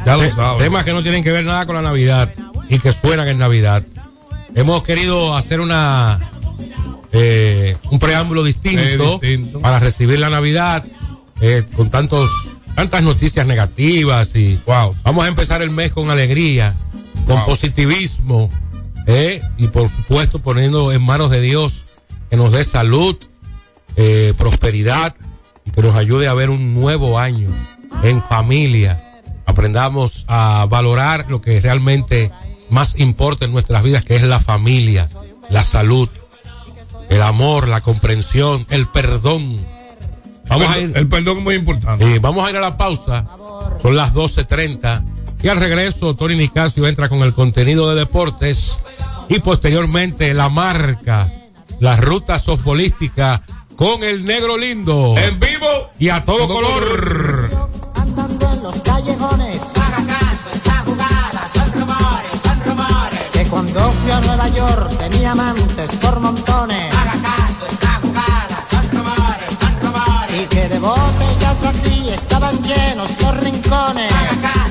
[0.06, 0.64] Ya lo sabes.
[0.64, 2.34] Temas que no tienen que ver nada con la Navidad
[2.70, 3.84] y que suenan en Navidad.
[4.56, 6.20] Hemos querido hacer una
[7.14, 8.82] eh, un preámbulo distinto,
[9.22, 9.60] Eh, distinto.
[9.60, 10.84] para recibir la Navidad
[11.42, 12.30] eh, con tantos
[12.76, 14.96] tantas noticias negativas y Wow.
[15.04, 16.74] vamos a empezar el mes con alegría,
[17.28, 17.46] con Wow.
[17.48, 18.50] positivismo
[19.08, 21.84] eh, y por supuesto poniendo en manos de Dios
[22.30, 23.18] que nos dé salud,
[23.98, 25.16] eh, prosperidad
[25.74, 27.50] que nos ayude a ver un nuevo año
[28.04, 29.02] en familia.
[29.46, 32.32] Aprendamos a valorar lo que realmente
[32.70, 35.10] más importa en nuestras vidas, que es la familia,
[35.50, 36.10] la salud,
[37.10, 39.58] el amor, la comprensión, el perdón.
[40.48, 42.16] Vamos a ir, El perdón es muy importante.
[42.16, 43.26] eh, vamos a ir a la pausa.
[43.82, 45.04] Son las 12.30.
[45.44, 48.80] Y al regreso, Tony Nicasio entra con el contenido de deportes.
[49.28, 51.30] Y posteriormente, la marca,
[51.80, 53.42] la ruta softbolística
[53.82, 55.16] con el negro lindo.
[55.18, 55.90] En vivo.
[55.98, 57.50] Y a todo color.
[57.96, 59.56] Andando en los callejones.
[60.54, 63.20] esa jugada, son rumores, son rumores.
[63.32, 66.94] Que cuando fui a Nueva York tenía amantes por montones.
[66.94, 70.42] esa jugada, son rumores, son rumores.
[70.44, 74.12] Y que de botellas vacías estaban llenos los rincones.
[74.12, 74.71] esa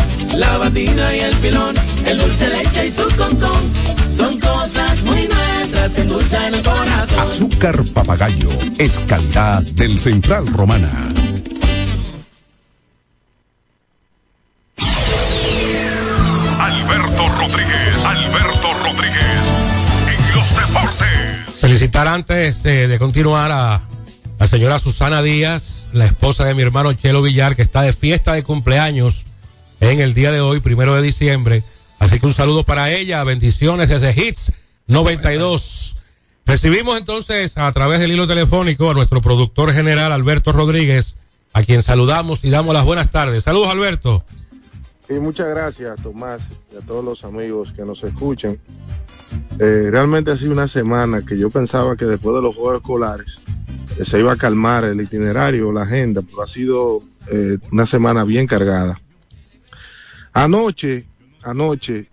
[0.41, 1.75] la batida y el filón,
[2.05, 3.71] el dulce leche y su concón.
[4.09, 7.19] Son cosas muy nuestras que endulzan el corazón.
[7.19, 8.49] Azúcar papagayo
[8.79, 10.91] es calidad del Central Romana.
[16.59, 19.43] Alberto Rodríguez, Alberto Rodríguez,
[20.07, 21.59] en los deportes.
[21.61, 23.81] Felicitar antes de, de continuar a
[24.39, 28.33] la señora Susana Díaz, la esposa de mi hermano Chelo Villar, que está de fiesta
[28.33, 29.25] de cumpleaños
[29.81, 31.63] en el día de hoy, primero de diciembre.
[31.99, 34.53] Así que un saludo para ella, bendiciones desde Hits
[34.87, 35.97] 92.
[36.45, 41.17] Recibimos entonces a través del hilo telefónico a nuestro productor general Alberto Rodríguez,
[41.53, 43.43] a quien saludamos y damos las buenas tardes.
[43.43, 44.23] Saludos Alberto.
[45.07, 46.41] Sí, muchas gracias Tomás
[46.73, 48.57] y a todos los amigos que nos escuchan.
[49.59, 53.41] Eh, realmente ha sido una semana que yo pensaba que después de los Juegos Escolares
[53.97, 58.23] eh, se iba a calmar el itinerario, la agenda, pero ha sido eh, una semana
[58.23, 58.99] bien cargada.
[60.33, 61.05] Anoche,
[61.43, 62.09] anoche,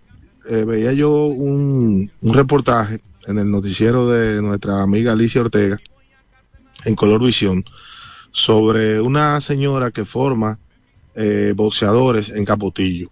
[0.49, 5.79] eh, veía yo un, un reportaje en el noticiero de nuestra amiga Alicia Ortega,
[6.85, 7.63] en Color Visión,
[8.31, 10.59] sobre una señora que forma
[11.15, 13.09] eh, boxeadores en Capotillo.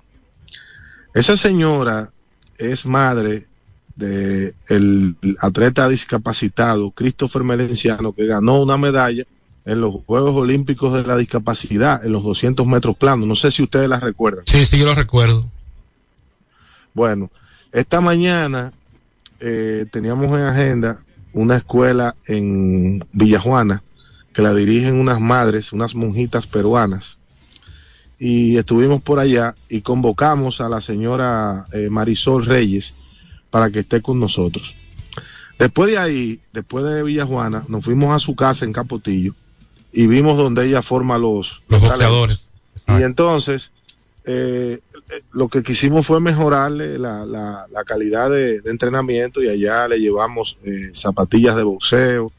[1.13, 2.11] Esa señora
[2.57, 3.47] es madre
[3.95, 9.25] de el atleta discapacitado Christopher Melenciano que ganó una medalla
[9.67, 13.27] en los Juegos Olímpicos de la Discapacidad en los 200 metros planos.
[13.27, 14.45] No sé si ustedes la recuerdan.
[14.47, 15.45] Sí, sí, yo lo recuerdo.
[16.93, 17.29] Bueno,
[17.73, 18.71] esta mañana
[19.41, 21.03] eh, teníamos en agenda
[21.33, 23.83] una escuela en Villajuana
[24.33, 27.17] que la dirigen unas madres, unas monjitas peruanas.
[28.17, 32.93] Y estuvimos por allá y convocamos a la señora eh, Marisol Reyes
[33.49, 34.77] para que esté con nosotros.
[35.59, 39.35] Después de ahí, después de Villajuana, nos fuimos a su casa en Capotillo
[39.91, 42.45] y vimos donde ella forma los, Los boxeadores.
[42.87, 43.71] y entonces,
[44.25, 49.49] eh, eh, lo que quisimos fue mejorarle la, la, la calidad de, de entrenamiento y
[49.49, 52.31] allá le llevamos eh, zapatillas de boxeo,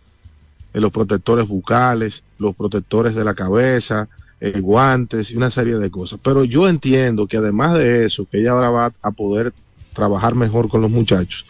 [0.74, 4.08] eh, los protectores bucales, los protectores de la cabeza,
[4.40, 6.20] eh, guantes y una serie de cosas.
[6.22, 9.52] Pero yo entiendo que además de eso, que ella ahora va a poder
[9.94, 11.46] trabajar mejor con los muchachos,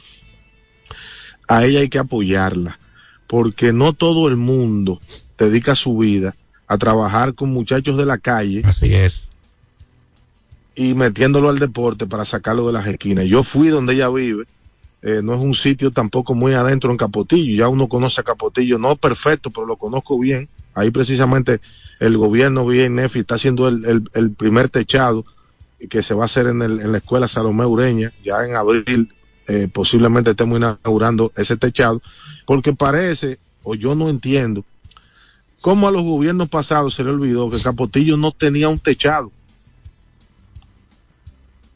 [1.48, 2.78] a ella hay que apoyarla,
[3.26, 5.00] porque no todo el mundo
[5.38, 6.34] dedica su vida
[6.66, 8.62] a trabajar con muchachos de la calle.
[8.64, 9.28] Así es.
[10.74, 13.24] Y metiéndolo al deporte para sacarlo de las esquinas.
[13.26, 14.44] Yo fui donde ella vive.
[15.02, 17.56] eh, no es un sitio tampoco muy adentro en Capotillo.
[17.56, 20.48] Ya uno conoce a Capotillo, no perfecto, pero lo conozco bien.
[20.74, 21.60] Ahí precisamente
[22.00, 25.24] el gobierno bien Nefi está haciendo el, el, el primer techado
[25.90, 28.12] que se va a hacer en, el, en la escuela Salomé Ureña.
[28.24, 29.12] Ya en abril
[29.46, 32.02] eh, posiblemente estemos inaugurando ese techado.
[32.46, 34.64] Porque parece, o yo no entiendo,
[35.60, 39.32] cómo a los gobiernos pasados se le olvidó que Capotillo no tenía un techado.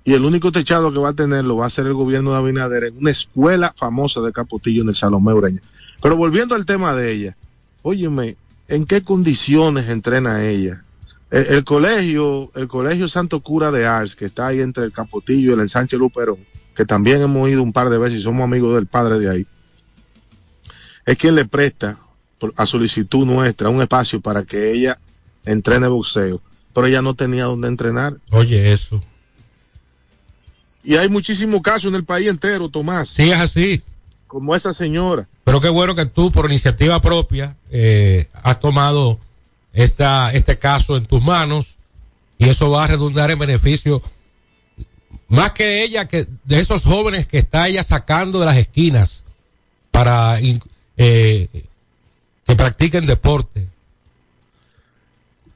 [0.05, 2.85] Y el único techado que va a tenerlo va a ser el gobierno de Abinader
[2.85, 5.63] en una escuela famosa de Capotillo en el Salomé Ureña.
[6.01, 7.37] Pero volviendo al tema de ella,
[7.83, 10.85] óyeme, ¿en qué condiciones entrena ella?
[11.31, 15.55] El, colegio, el colegio Santo Cura de Ars, que está ahí entre el Capotillo y
[15.55, 16.39] el ensanche Luperón,
[16.77, 19.47] que también hemos ido un par de veces y somos amigos del padre de ahí,
[21.07, 21.99] es quien le presta
[22.57, 24.99] a solicitud nuestra un espacio para que ella
[25.45, 26.41] entrene boxeo,
[26.75, 28.17] pero ella no tenía donde entrenar.
[28.31, 29.03] Oye, eso.
[30.85, 33.09] Y hay muchísimos casos en el país entero, Tomás.
[33.09, 33.83] Sí, es así.
[34.27, 35.29] Como esa señora.
[35.45, 39.21] Pero qué bueno que tú, por iniciativa propia, eh, has tomado
[39.73, 41.77] esta, este caso en tus manos
[42.39, 44.03] y eso va a redundar en beneficio
[45.29, 49.25] más que ella, que de esos jóvenes que está ella sacando de las esquinas
[49.91, 50.39] para
[50.97, 51.49] eh,
[52.47, 53.67] que practiquen deporte.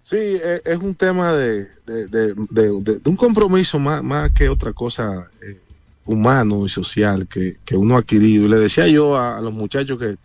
[0.05, 5.29] Sí, e- es un tema de, de, de- un compromiso más, más que otra cosa
[5.43, 5.59] eh,
[6.05, 8.45] humano y social que, que uno ha adquirido.
[8.45, 10.17] Y le decía yo a, a los muchachos que,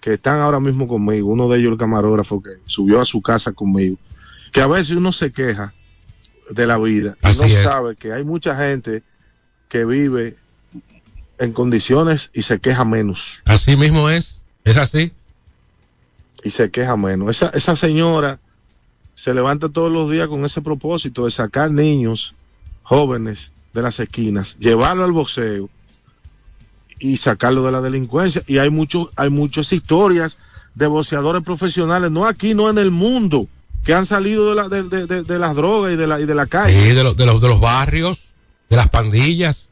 [0.00, 3.52] que están ahora mismo conmigo, uno de ellos el camarógrafo que subió a su casa
[3.52, 3.96] conmigo,
[4.52, 5.72] que a veces uno se queja
[6.50, 7.62] de la vida y no es.
[7.62, 9.02] sabe que hay mucha gente
[9.68, 10.36] que vive
[11.38, 13.40] en condiciones y se queja menos.
[13.44, 14.40] Así mismo es.
[14.64, 15.12] Es así.
[16.44, 17.30] Y se queja menos.
[17.30, 18.38] Esa, esa señora
[19.16, 22.34] se levanta todos los días con ese propósito de sacar niños
[22.82, 25.68] jóvenes de las esquinas, llevarlo al boxeo
[26.98, 28.42] y sacarlo de la delincuencia.
[28.46, 30.38] Y hay muchos, hay muchas historias
[30.74, 33.46] de boxeadores profesionales, no aquí, no en el mundo,
[33.84, 36.26] que han salido de, la, de, de- de- de las drogas y de la, y
[36.26, 36.80] de la calle.
[36.82, 38.32] Sí, de, de, los, de los barrios,
[38.68, 39.68] de las pandillas.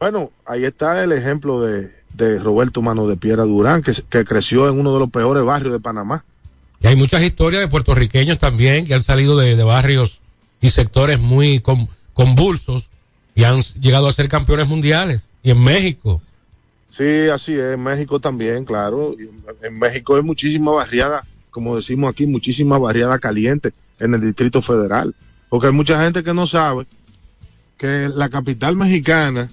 [0.00, 4.68] Bueno, ahí está el ejemplo de, de Roberto Mano de Piedra Durán, que, que creció
[4.68, 6.24] en uno de los peores barrios de Panamá.
[6.82, 10.18] Y hay muchas historias de puertorriqueños también que han salido de, de barrios
[10.60, 12.88] y sectores muy con- convulsos
[13.34, 15.24] y han llegado a ser campeones mundiales.
[15.42, 16.20] Y en México.
[16.96, 17.74] Sí, así es.
[17.74, 19.14] En México también, claro.
[19.62, 25.14] En México hay muchísima barriada, como decimos aquí, muchísima barriada caliente en el Distrito Federal.
[25.48, 26.86] Porque hay mucha gente que no sabe
[27.76, 29.50] que la capital mexicana,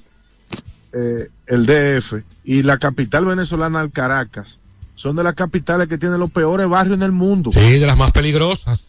[0.96, 4.60] eh, el DF, y la capital venezolana, el Caracas,
[4.96, 7.52] son de las capitales que tienen los peores barrios en el mundo.
[7.54, 8.86] Sí, de las más peligrosas.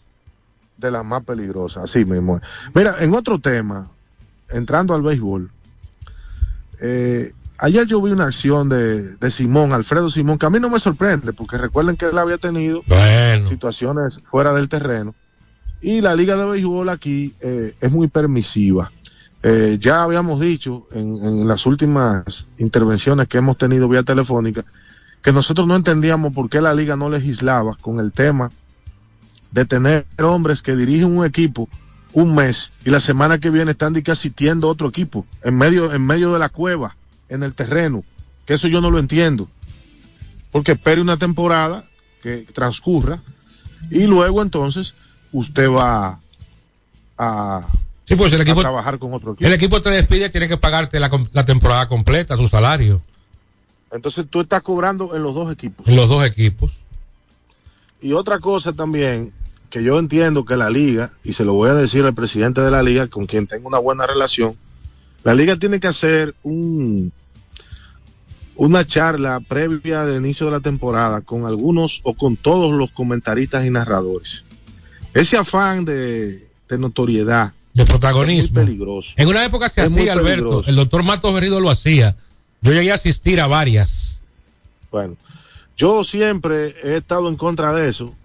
[0.77, 2.39] De las más peligrosas, así mismo.
[2.73, 3.89] Mira, en otro tema,
[4.49, 5.51] entrando al béisbol,
[6.79, 10.69] eh, ayer yo vi una acción de, de Simón, Alfredo Simón, que a mí no
[10.69, 13.47] me sorprende, porque recuerden que él había tenido Bueno.
[13.49, 15.15] situaciones fuera del terreno.
[15.81, 18.91] Y la liga de béisbol aquí eh, es muy permisiva.
[19.43, 24.65] Eh, ya habíamos dicho en, las últimas intervenciones que hemos tenido vía telefónica
[25.21, 28.49] que nosotros no entendíamos por qué la liga no legislaba con el tema
[29.51, 31.69] de tener hombres que dirigen un equipo
[32.13, 36.03] un mes y la semana que viene están asistiendo a otro equipo en medio en
[36.03, 36.95] medio de la cueva
[37.29, 38.03] en el terreno
[38.47, 39.47] que eso yo no lo entiendo.
[40.51, 41.83] Porque espere una temporada
[42.23, 43.21] que transcurra
[43.91, 44.95] y luego entonces
[45.33, 46.19] usted va
[47.17, 47.67] a,
[48.07, 50.99] Sí, pues el equipo, trabajar con otro equipo el equipo te despide, tiene que pagarte
[50.99, 53.01] la, la temporada completa, tu salario,
[53.91, 56.71] entonces tú estás cobrando en los dos equipos en los dos equipos.
[58.01, 59.33] Y otra cosa también,
[59.69, 62.71] que yo entiendo que la liga, y se lo voy a decir al presidente de
[62.71, 64.55] la liga, con quien tengo una buena relación,
[65.23, 67.11] la liga tiene que hacer un,
[68.55, 73.65] una charla previa al inicio de la temporada con algunos o con todos los comentaristas
[73.65, 74.45] y narradores.
[75.13, 77.53] Ese afán de, de notoriedad.
[77.77, 78.47] De protagonismo.
[78.47, 79.11] Es muy peligroso.
[79.17, 80.63] En una época se Es hacía, Alberto.
[80.65, 82.15] El doctor Matos Berrido lo hacía.
[82.61, 84.19] Yo llegué a asistir a varias.
[84.91, 85.15] Bueno,
[85.77, 88.15] yo siempre he estado en contra de eso,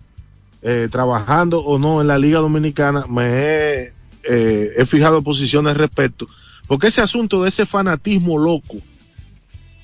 [0.62, 3.92] eh, trabajando o no en la Liga Dominicana, me he,
[4.24, 6.26] eh, he fijado posiciones al respecto,
[6.66, 8.78] porque ese asunto de ese fanatismo loco,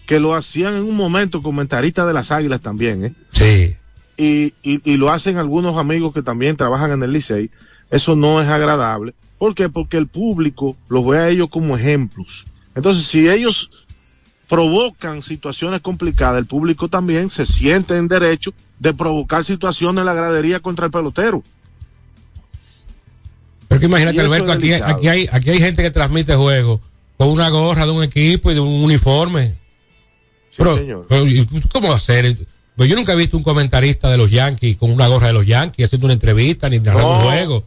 [0.06, 3.14] que lo hacían en un momento comentaristas de las Águilas también, ¿eh?
[3.32, 3.76] Sí.
[4.16, 7.50] y, y, y lo hacen algunos amigos que también trabajan en el Licey,
[7.90, 9.12] eso no es agradable.
[9.38, 9.68] ¿Por qué?
[9.68, 12.44] Porque el público los ve a ellos como ejemplos.
[12.74, 13.70] Entonces, si ellos
[14.48, 20.14] provocan situaciones complicadas, el público también se siente en derecho de provocar situaciones en la
[20.14, 21.42] gradería contra el pelotero.
[23.68, 26.80] Pero que imagínate, Alberto, aquí, aquí, hay, aquí hay gente que transmite juegos
[27.18, 29.54] con una gorra de un equipo y de un uniforme.
[30.56, 31.06] pero, señor.
[31.08, 32.38] pero, ¿y ¿cómo hacer?
[32.74, 35.46] Pues yo nunca he visto un comentarista de los Yankees con una gorra de los
[35.46, 37.64] Yankees haciendo una entrevista ni narrando un juego.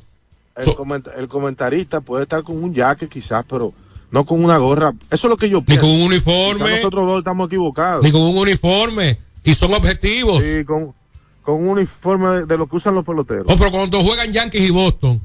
[0.56, 3.74] El, So- comenta- el comentarista puede estar con un jaque quizás, pero
[4.12, 4.94] no con una gorra.
[5.10, 5.82] Eso es lo que yo Ni pienso.
[5.84, 8.04] con un Quizás uniforme, nosotros dos estamos equivocados.
[8.04, 9.18] ni con un uniforme.
[9.44, 10.44] Y son objetivos.
[10.44, 10.94] Sí, con,
[11.42, 13.46] con un uniforme de, lo que usan los peloteros.
[13.50, 15.20] Oh, pero cuando juegan Yankees y Boston,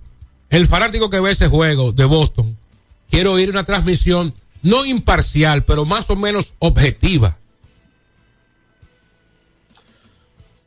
[0.49, 2.57] el fanático que ve ese juego de Boston,
[3.11, 7.37] quiere oír una transmisión no imparcial, pero más o menos objetiva.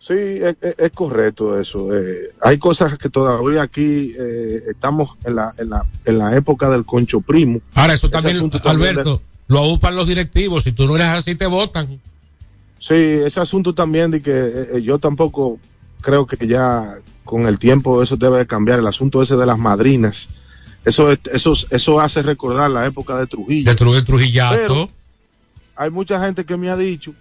[0.09, 1.95] Sí, es, correcto eso.
[1.95, 6.67] Eh, hay cosas que todavía aquí eh, estamos en la, en, la, en la época
[6.67, 7.61] del concho primo.
[7.75, 10.63] Ahora, eso también, Alberto, lo agupan los directivos.
[10.63, 11.99] Si tú no eres así, te votan.
[12.79, 15.59] Sí, ese asunto también de que eh, eh, yo tampoco
[16.01, 18.79] creo que ya con el tiempo eso debe de cambiar.
[18.79, 20.27] El asunto ese de las madrinas.
[20.85, 23.69] Eso, es- eso, eso hace recordar la época de Trujillo.
[23.69, 24.55] De Tru- de Trujillato.
[24.57, 24.89] Pero
[25.75, 27.13] hay mucha gente que me ha dicho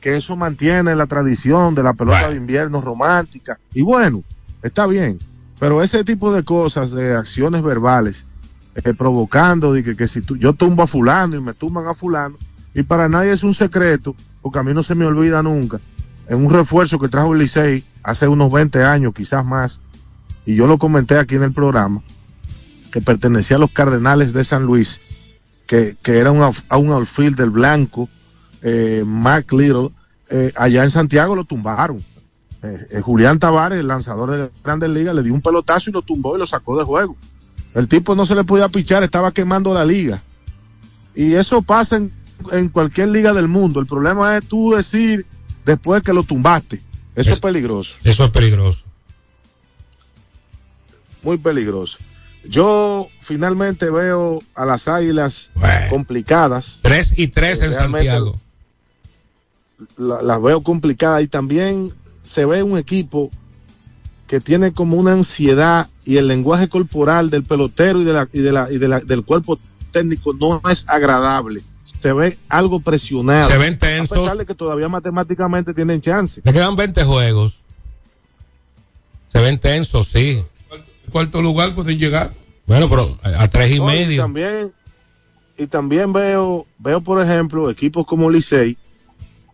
[0.00, 3.58] que eso mantiene la tradición de la pelota de invierno romántica.
[3.74, 4.22] Y bueno,
[4.62, 5.18] está bien.
[5.58, 8.26] Pero ese tipo de cosas, de acciones verbales,
[8.74, 11.94] eh, provocando, de que, que si tú, yo tumbo a fulano y me tumban a
[11.94, 12.36] fulano,
[12.74, 15.80] y para nadie es un secreto, porque a mí no se me olvida nunca,
[16.28, 19.82] en un refuerzo que trajo el Licey hace unos 20 años, quizás más,
[20.46, 22.02] y yo lo comenté aquí en el programa,
[22.90, 25.00] que pertenecía a los Cardenales de San Luis,
[25.66, 28.08] que, que era un, a un outfield del blanco,
[28.62, 29.90] eh, Mark Little,
[30.28, 32.04] eh, allá en Santiago lo tumbaron.
[32.62, 36.02] Eh, eh, Julián Tavares, el lanzador de Grandes Ligas, le dio un pelotazo y lo
[36.02, 37.16] tumbó y lo sacó de juego.
[37.74, 40.22] El tipo no se le podía pichar, estaba quemando la liga.
[41.14, 42.12] Y eso pasa en,
[42.52, 43.80] en cualquier liga del mundo.
[43.80, 45.26] El problema es tú decir
[45.64, 46.82] después que lo tumbaste.
[47.14, 47.96] Eso es peligroso.
[48.04, 48.84] Eso es peligroso.
[51.22, 51.98] Muy peligroso.
[52.44, 55.50] Yo finalmente veo a las águilas
[55.90, 56.78] complicadas.
[56.82, 58.18] 3 y 3 en Realmente
[59.88, 60.16] Santiago.
[60.16, 63.30] la- las veo complicadas y también se ve un equipo
[64.26, 68.40] que tiene como una ansiedad y el lenguaje corporal del pelotero y, de la, y,
[68.40, 69.58] de la, y de la- del cuerpo
[69.90, 71.62] técnico no es agradable.
[72.00, 73.48] Se ve algo presionado.
[73.48, 74.18] Se ven A tensos.
[74.18, 76.40] pesar de que todavía matemáticamente tienen chance.
[76.44, 77.60] Le quedan 20 juegos.
[79.32, 80.44] Se ven tensos, sí.
[81.10, 82.32] Cuarto lugar pueden llegar.
[82.66, 84.22] Bueno, pero a, a tres y No, medio.
[84.22, 84.72] también,
[85.58, 88.76] y también veo, veo por ejemplo, equipos como Licey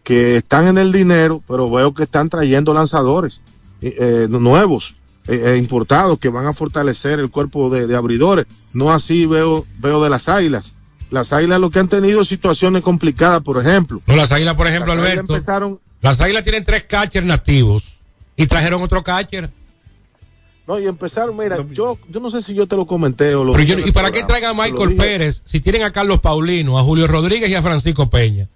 [0.07, 3.43] que están en el dinero, pero veo que están trayendo lanzadores
[3.83, 4.95] eh, eh, nuevos,
[5.27, 8.47] eh, eh, importados, que van a fortalecer el cuerpo de, de abridores.
[8.73, 10.75] No así veo, veo de las águilas.
[11.11, 14.01] Las águilas lo que han tenido es situaciones complicadas, por ejemplo.
[14.07, 15.33] No, las águilas, por ejemplo, Las Alberto.
[15.33, 17.99] empezaron, Las águilas tienen tres catchers nativos.
[18.37, 19.51] Y trajeron otro catcher.
[20.69, 23.55] no, y empezaron, mira, yo, yo no sé si yo te lo comenté o lo
[23.55, 26.79] Pero yo- ¿Y para qué programa, traigan a Michael Pérez si tienen a Carlos Paulino,
[26.79, 28.47] a Julio Rodríguez y a Francisco Peña?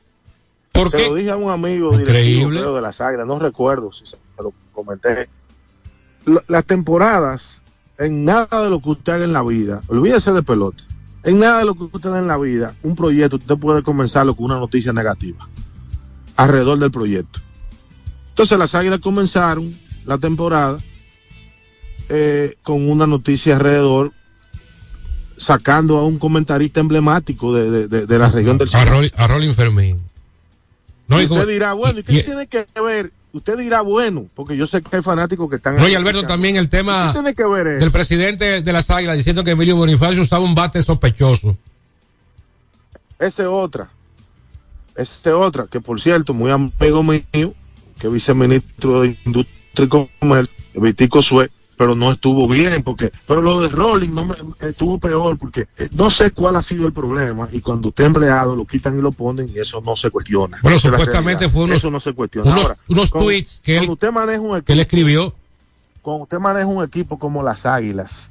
[0.73, 1.09] ¿Por se qué?
[1.09, 2.61] lo dije a un amigo Increíble.
[2.61, 5.29] de las águilas, no recuerdo si se lo comenté.
[6.49, 7.61] Las temporadas,
[7.99, 10.83] en nada de lo que usted haga en la vida, olvídese de pelota,
[11.25, 14.35] en nada de lo que usted haga en la vida, un proyecto usted puede comenzarlo
[14.37, 15.49] con una noticia negativa
[16.37, 17.41] alrededor del proyecto.
[18.31, 19.75] Entonces las águilas comenzaron
[20.07, 20.79] la temporada
[22.09, 24.13] eh, con una noticia alrededor
[25.37, 28.69] sacando a un comentarista emblemático de, de- de- de la región del
[29.17, 30.01] A, Rolling Fermín.
[31.11, 33.13] No, y usted dirá, bueno, ¿y qué y- tiene que ver?
[33.33, 35.77] Usted dirá, bueno, porque yo sé que hay fanáticos que están...
[35.77, 37.81] No, y Alberto, también el tema ¿Qué tiene que ver eso?
[37.81, 41.57] del presidente de las águilas diciendo que Emilio Bonifacio usaba un bate sospechoso.
[43.19, 43.91] Esa es otra.
[44.97, 47.55] Esa es otra, que por cierto, muy amigo mío,
[47.99, 51.51] que viceministro de Industria y Comercio, Vitico Sue,
[51.81, 54.35] pero no estuvo bien, porque, pero lo de Rolling no me,
[54.69, 58.55] estuvo peor, porque eh, no sé cuál ha sido el problema, y cuando usted empleado
[58.55, 60.59] lo quitan y lo ponen, y eso no se cuestiona.
[60.61, 62.51] Bueno, Esa supuestamente fue unos- Eso no se cuestiona.
[62.51, 65.35] unos- Ahora, unos cuando- tweets que él- cuando usted maneja un Que él escribió.
[66.03, 68.31] cuando usted maneja un equipo como las Águilas,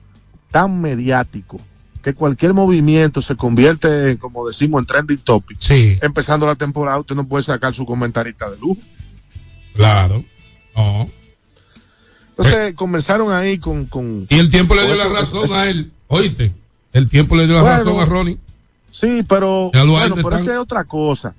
[0.52, 1.60] tan mediático,
[2.04, 5.58] que cualquier movimiento se convierte, en, como decimos, en trending topic.
[5.60, 5.98] Sí.
[6.04, 8.80] Empezando la temporada, usted no puede sacar su comentarista de lujo.
[9.74, 10.24] Claro.
[10.76, 11.10] No.
[12.40, 13.86] Entonces comenzaron ahí con...
[13.86, 15.92] con Y el tiempo le dio la razón eso- a él.
[16.08, 16.54] Oíste.
[16.94, 17.78] El tiempo le dio la Bueno.
[17.78, 18.38] razón a Ronnie.
[18.92, 21.36] Sí, pero bueno, pero esa es otra cosa.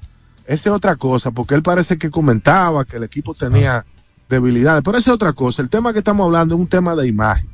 [0.46, 3.84] Esa es otra cosa, porque él parece que comentaba que el equipo tenía
[4.28, 5.62] debilidades, pero esa es otra cosa.
[5.62, 7.48] El tema que estamos hablando es un tema de imagen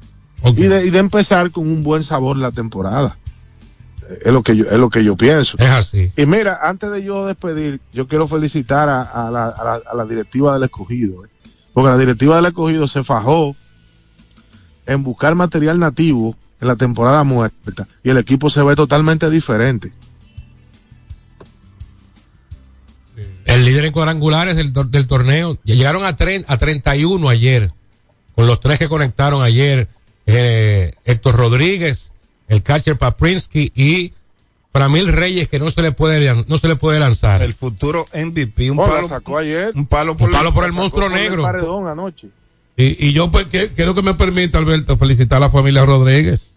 [0.44, 3.16] y, de, y de empezar con un buen sabor la temporada.
[4.24, 5.57] Es lo que yo, es lo que yo pienso.
[5.59, 6.12] Es así.
[6.16, 9.97] Y mira, antes de yo despedir, yo quiero felicitar a, a la, a la- a
[9.97, 11.28] la directiva del escogido, ¿eh?
[11.76, 13.54] Porque la directiva del escogido se fajó
[14.86, 19.92] en buscar material nativo en la temporada muerta y el equipo se ve totalmente diferente.
[23.44, 25.58] El líder en cuadrangulares del, tor- del torneo.
[25.64, 27.72] Ya llegaron a 31 ayer.
[28.34, 29.88] Con los tres que conectaron ayer.
[30.24, 32.10] eh, Héctor Rodríguez,
[32.48, 34.14] el catcher Paprinsky y
[34.76, 37.42] Framil Reyes, que no se le puede, no se le puede lanzar.
[37.42, 39.72] El futuro MVP, un Oh, palo, sacó ayer.
[39.74, 41.42] un palo por, Un palo por el monstruo el negro.
[41.42, 42.28] paredón anoche.
[42.76, 46.52] Y, y yo pues, que- quiero que me permita, Alberto, felicitar a la familia Rodríguez.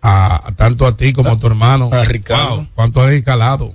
[0.00, 1.90] A, a tanto a ti como a tu hermano.
[1.92, 2.56] A Ricardo.
[2.56, 3.74] Wow, cuánto han escalado.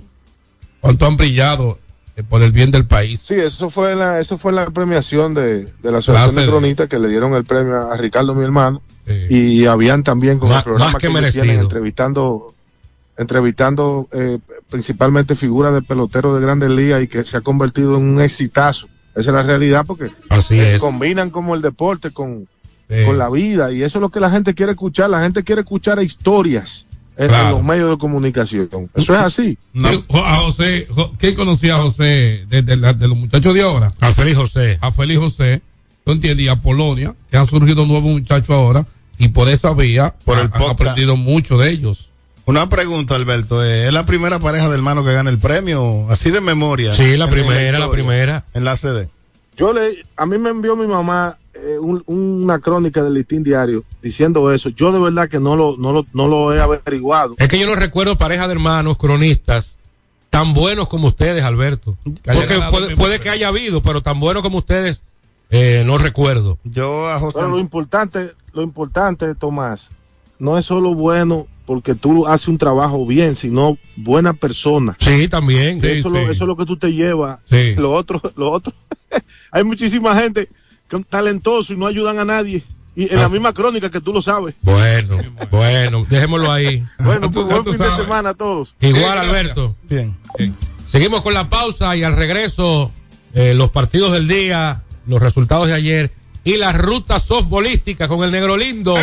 [0.80, 1.78] Cuánto han brillado
[2.16, 3.20] eh, por el bien del país.
[3.20, 6.98] Sí, eso fue la, eso fue la premiación de, de la Asociación de Cronistas que
[6.98, 8.80] le dieron el premio a Ricardo, mi hermano.
[9.28, 11.44] Y habían también con Más- el programa más que que, ellos merecido.
[11.44, 12.53] tienen entrevistando,
[13.16, 14.38] entrevistando eh,
[14.70, 18.88] principalmente figuras de peloteros de grandes ligas y que se ha convertido en un exitazo.
[19.14, 20.80] Esa es la realidad porque Así eh, es.
[20.80, 22.48] combinan como el deporte con,
[22.88, 22.96] Sí.
[23.06, 25.08] con la vida y eso es lo que la gente quiere escuchar.
[25.08, 26.86] La gente quiere escuchar historias
[27.16, 28.68] en, los medios de comunicación.
[28.94, 29.56] Eso es así.
[29.74, 33.62] Sí, jo- A José, jo- ¿quién conocía a José desde la- de los muchachos de
[33.62, 33.92] ahora?
[34.00, 34.78] A Félix José.
[34.82, 35.62] A Félix José,
[36.04, 38.84] tú entiendes, y a Polonia, que han surgido nuevos muchachos ahora,
[39.16, 42.10] y por esa vía Por el han aprendido mucho de ellos.
[42.46, 43.64] Una pregunta, Alberto.
[43.64, 46.06] eh, ¿Es la primera pareja de hermanos que gana el premio?
[46.10, 46.92] Así de memoria.
[46.92, 48.44] Sí, la primera, la historia, primera.
[48.54, 49.08] En la CD.
[49.56, 53.84] yo le, a mí me envió mi mamá eh, un- una crónica del listín diario
[54.02, 54.68] diciendo eso.
[54.70, 57.34] Yo de verdad que no lo, no lo, no lo he averiguado.
[57.38, 59.76] Es que yo no recuerdo pareja de hermanos, cronistas,
[60.30, 61.96] tan buenos como ustedes, Alberto.
[62.24, 62.60] Porque
[62.96, 65.02] puede, que haya habido, pero tan buenos como ustedes,
[65.50, 66.58] eh, no recuerdo.
[66.64, 69.90] Yo a José Pero lo importante, lo importante, Tomás,
[70.40, 74.96] no es solo bueno porque tú haces un trabajo bien, sino buena persona.
[74.98, 75.80] Sí, también.
[75.80, 76.14] Sí, eso, sí.
[76.14, 77.38] Lo, eso es lo que tú te llevas.
[77.50, 77.74] Sí.
[77.76, 78.72] Lo otro, lo otro.
[79.50, 80.48] Hay muchísima gente
[80.88, 82.62] que es talentoso y no ayudan a nadie.
[82.96, 83.28] Y en la Ah.
[83.28, 84.54] misma crónica que tú lo sabes.
[84.62, 85.18] Bueno,
[85.50, 86.80] bueno, dejémoslo ahí.
[87.00, 88.74] Bueno, pues buen fin de semana a todos.
[88.80, 89.74] Igual, Alberto.
[89.88, 90.16] Bien.
[90.86, 92.92] Seguimos con la pausa y al regreso,
[93.32, 96.12] eh, los partidos del día, los resultados de ayer
[96.44, 98.94] y la ruta softbolística con el negro lindo.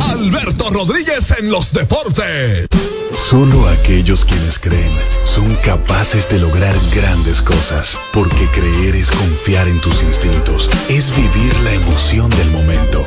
[0.00, 2.68] Alberto Rodríguez en los deportes.
[3.12, 9.80] Solo aquellos quienes creen son capaces de lograr grandes cosas, porque creer es confiar en
[9.80, 13.06] tus instintos, es vivir la emoción del momento,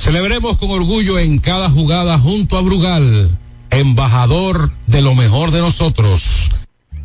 [0.00, 3.28] Celebremos con orgullo en cada jugada junto a Brugal,
[3.68, 6.50] embajador de lo mejor de nosotros.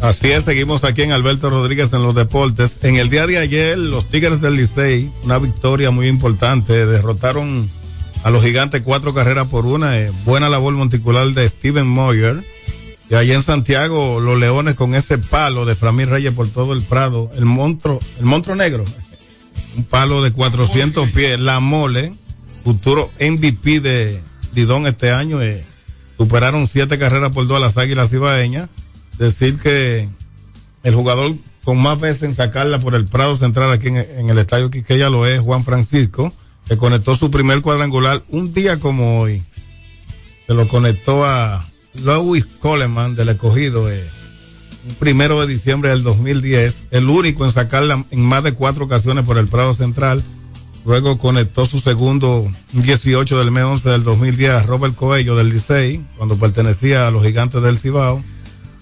[0.00, 2.78] Así es, seguimos aquí en Alberto Rodríguez en los deportes.
[2.82, 7.68] En el día de ayer, los Tigres del Licey, una victoria muy importante, derrotaron
[8.22, 9.98] a los gigantes cuatro carreras por una.
[9.98, 12.44] eh, buena labor monticular de Steven Moyer.
[13.10, 16.82] Y allá en Santiago, los Leones con ese palo de Framil Reyes por todo el
[16.82, 18.84] Prado, el monstruo, el monstruo negro,
[19.76, 22.12] un palo de 400 pies, la mole,
[22.64, 24.20] futuro MVP de
[24.54, 25.64] Lidón este año, eh,
[26.18, 28.68] superaron siete carreras por dos a las Águilas Ibaeñas.
[29.18, 30.08] Decir que
[30.84, 34.70] el jugador con más veces en sacarla por el Prado Central aquí en, el estadio
[34.70, 36.32] Quiqueya lo es Juan Francisco,
[36.66, 39.44] que conectó su primer cuadrangular un día como hoy.
[40.46, 44.02] Se lo conectó a Louis Coleman del escogido, eh,
[44.88, 49.24] un primero de diciembre del 2010, el único en sacarla en más de cuatro ocasiones
[49.24, 50.24] por el Prado Central.
[50.86, 55.50] Luego conectó su segundo un 18 del mes 11 del 2010 a Robert Coello del
[55.50, 58.22] Licey, cuando pertenecía a los gigantes del Cibao.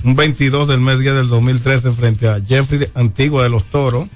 [0.04, 4.08] Un 22 del mes 10 del 2013 frente a Jeffrey Antigua de los Toros.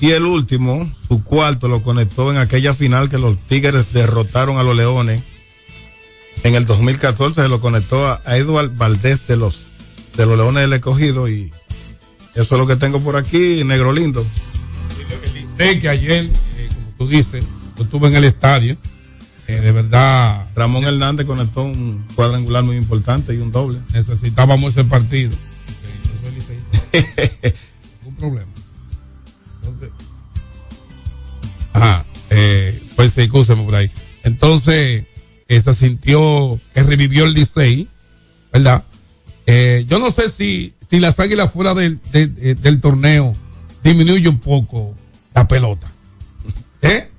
[0.00, 4.62] Y el último, su cuarto, lo conectó en aquella final que los Tigres derrotaron a
[4.62, 5.22] los Leones.
[6.42, 9.60] En el 2014 se lo conectó a Eduard Valdés de los,
[10.16, 11.28] de los Leones del Escogido.
[11.28, 11.50] Y
[12.34, 14.24] eso es lo que tengo por aquí, negro lindo.
[15.56, 17.44] Sé que ayer, eh, como tú dices,
[17.76, 18.76] yo estuve en el estadio.
[19.48, 20.48] Eh, de verdad.
[20.54, 23.78] Ramón Hernández conectó un cuadrangular muy importante y un doble.
[23.92, 25.30] Necesitábamos ese partido.
[25.32, 26.56] Yo soy.
[28.02, 28.50] Ningún problema.
[29.62, 29.90] Entonces,
[31.72, 33.90] ajá, eh, pues sí, escúchame por ahí.
[34.24, 35.04] Entonces,
[35.48, 37.88] eh, se sintió que revivió el Licey,
[38.52, 38.84] ¿verdad?
[39.46, 43.32] Eh, yo no sé si, si las águilas fuera del, de- de- del torneo
[43.84, 44.94] disminuye un poco
[45.34, 45.86] la pelota.
[46.82, 47.10] ¿Eh?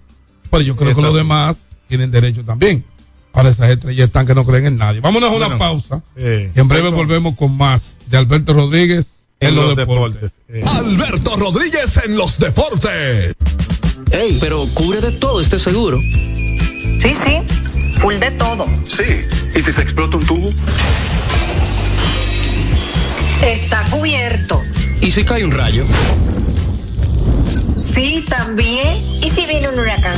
[0.52, 2.84] Pero yo creo que los demás tienen derecho también.
[3.34, 5.00] Ahora esas estrellas están que no creen en nadie.
[5.00, 6.02] Vámonos a una Bueno, pausa.
[6.16, 10.34] eh, y en breve volvemos con más de Alberto Rodríguez en, los, deportes.
[10.66, 13.36] Alberto Rodríguez en los deportes.
[14.12, 16.00] Ey, pero cubre de todo este seguro.
[16.02, 17.42] Sí, sí,
[18.00, 18.66] full de todo.
[18.86, 19.04] Sí.
[19.56, 20.50] ¿Y si se explota un tubo?
[23.44, 24.64] Está cubierto.
[25.02, 25.86] ¿Y si cae un rayo?
[27.94, 28.98] Sí, también.
[29.22, 30.18] ¿Y si viene un huracán?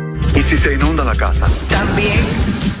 [0.41, 1.47] ¿Y si se inunda la casa?
[1.69, 2.80] También.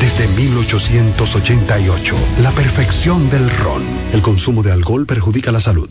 [0.00, 3.82] desde 1888, la perfección del ron.
[4.12, 5.90] El consumo de alcohol perjudica la salud.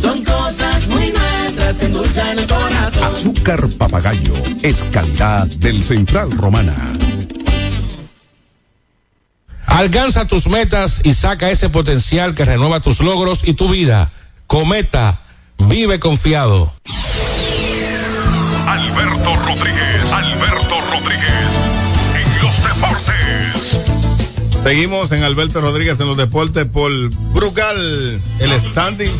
[0.00, 3.04] Son cosas muy nuestras que endulzan el corazón.
[3.04, 6.74] Azúcar papagayo es calidad del Central Romana.
[9.66, 14.12] Alcanza tus metas y saca ese potencial que renueva tus logros y tu vida.
[14.46, 15.22] Cometa,
[15.58, 16.72] vive confiado.
[18.66, 21.65] Alberto Rodríguez, Alberto Rodríguez,
[24.66, 26.90] Seguimos en Alberto Rodríguez en los deportes por
[27.32, 28.20] Brugal.
[28.40, 29.12] El standing,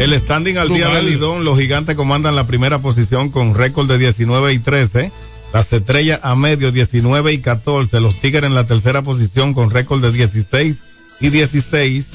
[0.00, 1.44] el standing al día del Lidón.
[1.44, 5.12] Los gigantes comandan la primera posición con récord de 19 y 13.
[5.52, 8.00] Las estrellas a medio 19 y 14.
[8.00, 10.78] Los Tigres en la tercera posición con récord de 16
[11.20, 12.06] y 16.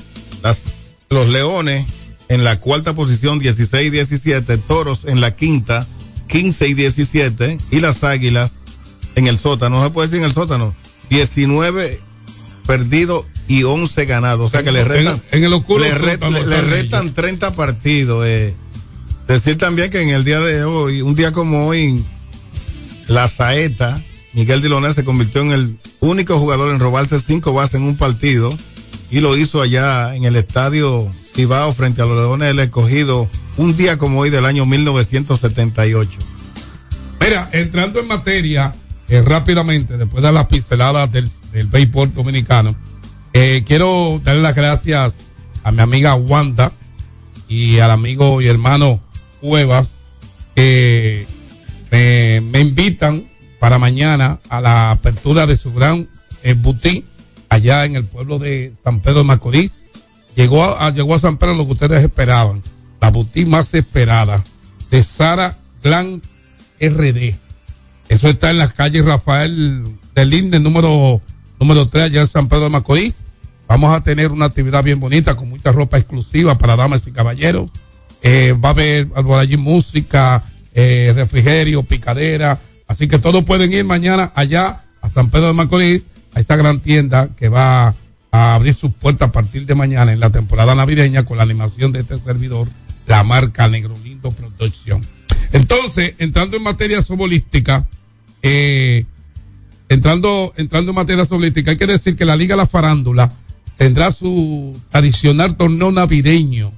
[0.44, 0.64] Las,
[1.10, 1.86] los Leones
[2.28, 4.58] en la cuarta posición 16 y 17.
[4.58, 5.88] Toros en la quinta
[6.28, 7.58] 15 y 17.
[7.72, 8.56] Y las Águilas
[9.16, 9.78] en el sótano.
[9.78, 10.76] No se puede decir en el sótano.
[11.10, 12.02] 19
[12.66, 14.48] perdidos y 11 ganados.
[14.48, 18.24] O sea que le restan, en el oscuro le, le- le están restan 30 partidos.
[18.28, 18.54] eh.
[19.28, 22.04] Decir también que en el día de hoy, un día como hoy,
[23.08, 24.02] la Saeta,
[24.34, 28.56] Miguel Diloné se convirtió en el único jugador en robarse cinco bases en un partido
[29.10, 33.76] y lo hizo allá en el estadio Cibao frente a los Leones del Escogido un
[33.78, 36.20] día como hoy del año 1978.
[37.20, 38.72] Mira, entrando en materia
[39.08, 42.76] eh, rápidamente, después de las pinceladas del, del béisbol dominicano,
[43.34, 45.28] eh, quiero darle las gracias
[45.64, 46.72] a mi amiga Wanda
[47.48, 49.00] y al amigo y hermano
[49.40, 49.90] Cuevas
[50.56, 51.28] que
[51.92, 53.26] me, invitan
[53.60, 56.10] para mañana a la apertura de su gran
[56.44, 57.06] eh, boutique
[57.50, 59.82] allá en el pueblo de San Pedro de Macorís,
[60.36, 62.62] llegó a, llegó a San Pedro lo que ustedes esperaban.
[63.00, 64.44] La boutique más esperada
[64.90, 66.22] de Sara Glan
[66.82, 67.36] RD.
[68.10, 71.22] Eso está en la calle Rafael del Linde, número,
[71.60, 73.24] número 3, allá en San Pedro de Macorís.
[73.68, 77.72] Vamos a tener una actividad bien bonita con mucha ropa exclusiva para damas y caballeros.
[78.22, 80.44] Eh, va a haber por allí música,
[80.74, 82.60] eh, refrigerio, picadera.
[82.88, 86.04] Así que todos pueden ir mañana allá a San Pedro de Macorís,
[86.34, 87.96] a esta gran tienda que va
[88.32, 91.92] a abrir sus puertas a partir de mañana en la temporada navideña con la animación
[91.92, 92.68] de este servidor,
[93.08, 95.02] la marca Negro Lindo Producción.
[95.54, 97.88] Entonces, entrando en materia sobolística,
[98.42, 99.06] eh,
[99.90, 103.32] entrando, entrando en materia sobolística, hay que decir que la Liga La Farándula
[103.78, 106.72] tendrá su tradicional torneo navideño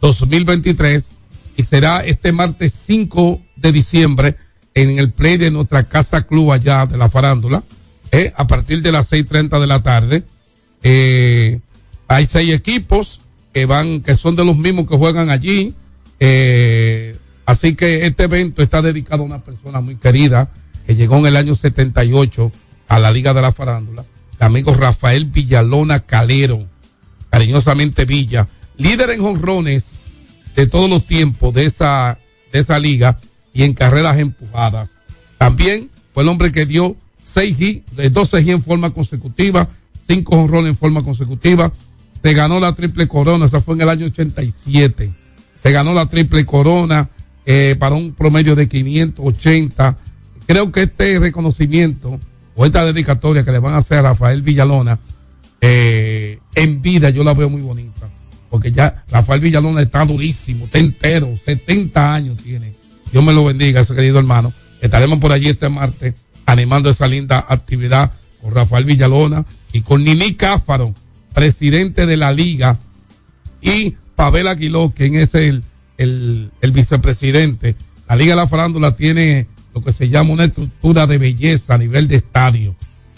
[0.00, 1.18] 2023
[1.56, 4.36] y será este martes 5 de diciembre
[4.74, 7.62] en el play de nuestra casa club allá de la farándula,
[8.10, 10.24] eh, a partir de las 6.30 de la tarde.
[10.82, 11.60] Eh,
[12.08, 13.20] hay seis equipos
[13.52, 15.74] que van, que son de los mismos que juegan allí.
[16.20, 20.50] Eh, así que este evento está dedicado a una persona muy querida
[20.86, 22.52] que llegó en el año 78
[22.88, 24.04] a la Liga de la Farándula,
[24.38, 26.66] el amigo Rafael Villalona Calero,
[27.30, 30.00] cariñosamente Villa, líder en jonrones
[30.54, 32.18] de todos los tiempos de esa,
[32.52, 33.18] de esa liga
[33.54, 34.90] y en carreras empujadas.
[35.38, 39.68] También fue el hombre que dio 6 hits, de 12 hits en forma consecutiva,
[40.06, 41.72] 5 jonrones en forma consecutiva.
[42.22, 45.12] Se ganó la triple corona, esa fue en el año 87.
[45.62, 47.08] Se ganó la triple corona
[47.46, 49.96] eh, para un promedio de 580.
[50.52, 52.20] Creo que este reconocimiento
[52.54, 54.98] o esta dedicatoria que le van a hacer a Rafael Villalona
[55.62, 58.10] eh, en vida yo la veo muy bonita.
[58.50, 62.74] Porque ya Rafael Villalona está durísimo, está entero, 70 años tiene.
[63.10, 64.52] Dios me lo bendiga, ese querido hermano.
[64.82, 66.12] Estaremos por allí este martes
[66.44, 70.94] animando esa linda actividad con Rafael Villalona y con Nini Cáfaro,
[71.32, 72.78] presidente de la liga,
[73.62, 75.62] y Pavel Aguiló, quien es el,
[75.96, 77.74] el, el vicepresidente.
[78.06, 81.78] La Liga de la Farándula tiene lo que se llama una estructura de belleza a
[81.78, 82.74] nivel de estadio.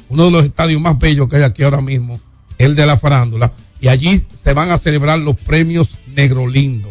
[0.09, 2.19] Uno de los estadios más bellos que hay aquí ahora mismo,
[2.59, 3.53] el de la Farándula.
[3.81, 6.91] Y allí se van a celebrar los premios Negro Lindo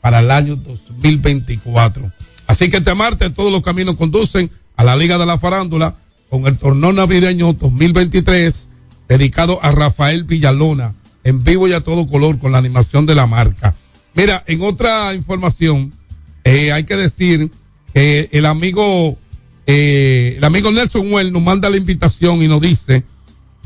[0.00, 2.10] para el año 2024.
[2.46, 5.96] Así que este martes todos los caminos conducen a la Liga de la Farándula
[6.28, 8.68] con el torneo navideño 2023
[9.08, 10.94] dedicado a Rafael Villalona
[11.24, 13.74] en vivo y a todo color con la animación de la marca.
[14.14, 15.92] Mira, en otra información,
[16.44, 17.50] eh, hay que decir
[17.96, 19.16] el amigo,
[19.66, 23.04] eh, el amigo Nelson Well nos manda la invitación y nos dice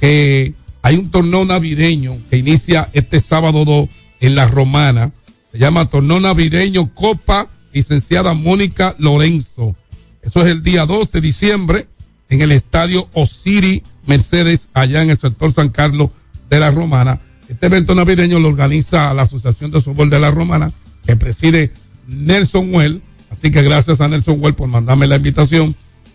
[0.00, 3.88] que hay un torneo navideño que inicia este sábado 2
[4.20, 5.12] en la Romana.
[5.50, 9.74] Se llama Torneo Navideño Copa Licenciada Mónica Lorenzo.
[10.22, 11.88] Eso es el día 2 de diciembre
[12.28, 16.10] en el estadio Osiri Mercedes, allá en el sector San Carlos
[16.48, 17.20] de la Romana.
[17.48, 20.70] Este evento navideño lo organiza la Asociación de Fútbol de la Romana,
[21.04, 21.72] que preside
[22.06, 23.02] Nelson Well.
[23.41, 25.74] Así que gracias a Nelson Well por mandarme la invitación.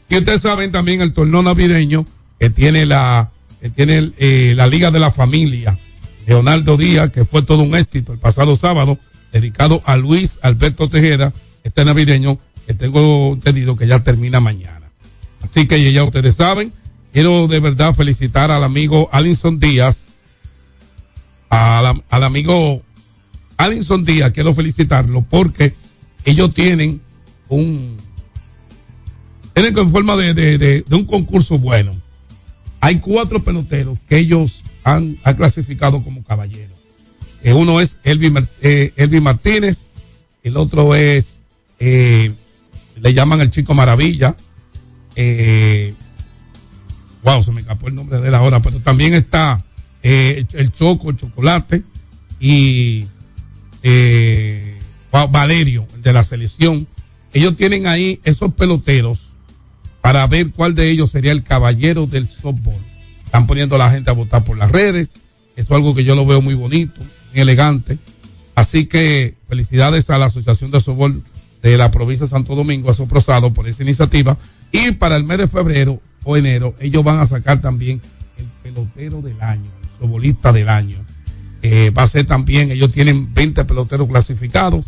[0.10, 2.06] Y ustedes saben también el torneo navideño
[2.40, 5.80] que tiene la, que tiene eh, la Liga de la Familia.
[6.28, 9.00] Leonardo Díaz, que fue todo un éxito el pasado sábado,
[9.32, 14.92] dedicado a Luis Alberto Tejeda, este navideño que tengo entendido que ya termina mañana.
[15.42, 16.74] Así que ya ustedes saben,
[17.12, 20.10] quiero de verdad felicitar al amigo Alinson Díaz,
[21.50, 22.84] al, al amigo
[23.58, 25.74] Alinson Díaz, quiero felicitarlo porque
[26.24, 27.02] ellos tienen
[27.50, 27.98] un,
[29.56, 31.93] tienen en forma de, de, de, un concurso bueno.
[32.82, 36.78] Hay cuatro peloteros que ellos han, clasificado como caballeros.
[37.41, 39.88] Eh, uno es Elvi, Mar- eh, Martínez,
[40.43, 41.39] el otro es,
[41.80, 42.34] eh,
[42.98, 44.36] le llaman el Chico Maravilla.
[45.16, 45.93] Eh,
[47.24, 49.64] wow, se me escapó el nombre de él ahora, pero también está
[50.04, 51.82] el Choco, el Chocolate
[52.39, 53.06] y
[55.32, 56.88] Valerio, el de la selección.
[57.36, 59.34] Ellos tienen ahí esos peloteros
[60.00, 62.78] para ver cuál de ellos sería el caballero del softball.
[63.26, 65.16] Están poniendo a la gente a votar por las redes.
[65.58, 67.98] Eso es algo que yo lo veo muy bonito, muy elegante.
[68.56, 71.24] Así que felicidades a la Asociación de Softball
[71.62, 74.38] de la provincia de Santo Domingo, a Soprosado, por esa iniciativa.
[74.72, 78.02] Y para el mes de febrero o enero, ellos van a sacar también
[78.38, 81.00] el pelotero del año, el softballista del año.
[81.64, 84.86] Eh, va a ser también, ellos tienen 20 peloteros clasificados,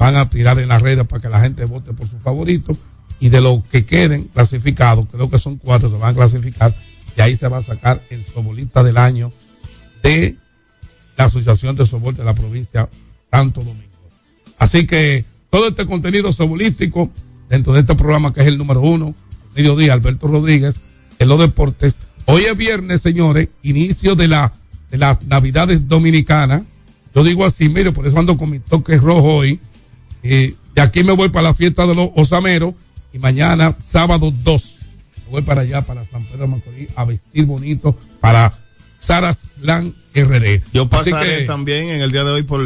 [0.00, 2.74] van a tirar en las redes para que la gente vote por su favorito
[3.20, 6.74] y de los que queden clasificados, creo que son cuatro que van a clasificar,
[7.14, 9.30] y ahí se va a sacar el sobolista del año
[10.02, 10.36] de
[11.18, 12.88] la Asociación de Sobol de la provincia
[13.30, 13.90] Santo Domingo.
[14.58, 17.10] Así que todo este contenido sobolístico
[17.50, 19.14] dentro de este programa que es el número uno,
[19.54, 20.80] mediodía, Alberto Rodríguez,
[21.18, 21.98] en los deportes.
[22.24, 24.54] Hoy es viernes, señores, inicio de la
[24.90, 26.62] de las Navidades Dominicanas.
[27.14, 29.60] Yo digo así, mire, por eso ando con mi toque rojo hoy.
[30.22, 32.74] Eh, de aquí me voy para la fiesta de los osameros
[33.12, 34.78] y mañana, sábado 2,
[35.26, 38.54] me voy para allá, para San Pedro de Macorís, a vestir bonito para
[38.98, 40.62] Saras Plan RD.
[40.72, 42.60] Yo pasaré que- también en el día de hoy por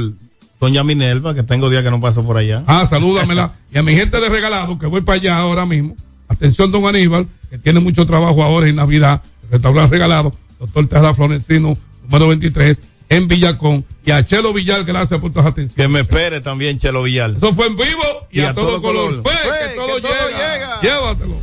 [0.61, 2.65] Doña Minerva, que tengo días que no paso por allá.
[2.67, 3.53] Ah, salúdamela.
[3.73, 5.97] y a mi gente de regalado, que voy para allá ahora mismo.
[6.29, 9.23] Atención, don Aníbal, que tiene mucho trabajo ahora en Navidad.
[9.45, 12.81] El restaurante regalado, doctor Tejada Florentino, número 23,
[13.17, 13.85] en Villacón.
[14.05, 15.75] Y a Chelo Villar, gracias por tus atenciones.
[15.75, 17.31] Que me espere también, Chelo Villar.
[17.31, 19.23] Eso fue en vivo y, a, todo, color.
[19.23, 20.55] Fe, Fe, que todo que todo llega.
[20.55, 20.81] llega.
[20.83, 21.35] Llévatelo.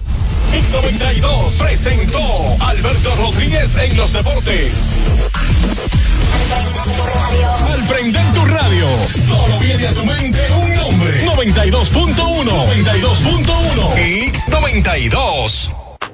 [0.52, 2.20] X92 presentó
[2.60, 4.96] Alberto Rodríguez en los deportes.
[7.74, 8.88] Al prender tu radio,
[9.28, 11.26] solo viene a tu mente un nombre.
[11.26, 12.44] 92.1.
[12.44, 13.96] 92.1.
[14.34, 15.81] X92.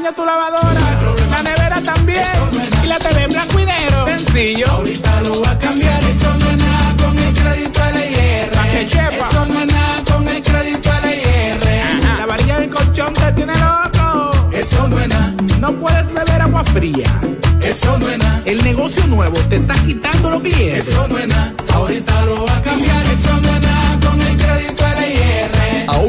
[0.00, 0.98] Tu lavadora,
[1.30, 2.24] la nevera también,
[2.82, 4.04] y la TV en blanco y negro.
[4.06, 4.66] Sencillo.
[4.68, 8.50] Ahorita lo va a cambiar, eso no es nada con el crédito LIR.
[8.80, 12.18] Eso no es nada con el crédito LIR.
[12.18, 14.30] La varilla del colchón te tiene loco.
[14.52, 15.32] Eso no es nada.
[15.60, 17.20] No puedes beber agua fría.
[17.62, 18.42] Eso no es nada.
[18.46, 20.88] El negocio nuevo te está quitando los clientes.
[20.88, 21.52] Eso no es nada.
[21.72, 23.69] Ahorita lo va a cambiar, eso no es nada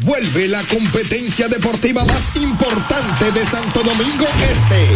[0.00, 4.86] Vuelve la competencia deportiva más importante de Santo Domingo Este.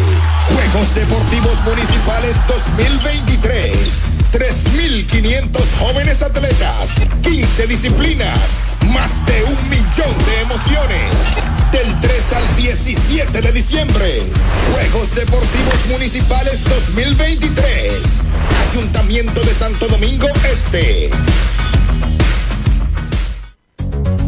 [0.55, 4.05] Juegos Deportivos Municipales 2023.
[4.33, 6.91] 3.500 jóvenes atletas,
[7.23, 8.39] 15 disciplinas,
[8.93, 11.13] más de un millón de emociones.
[11.73, 14.23] Del 3 al 17 de diciembre.
[14.73, 18.03] Juegos Deportivos Municipales 2023.
[18.71, 21.11] Ayuntamiento de Santo Domingo Este.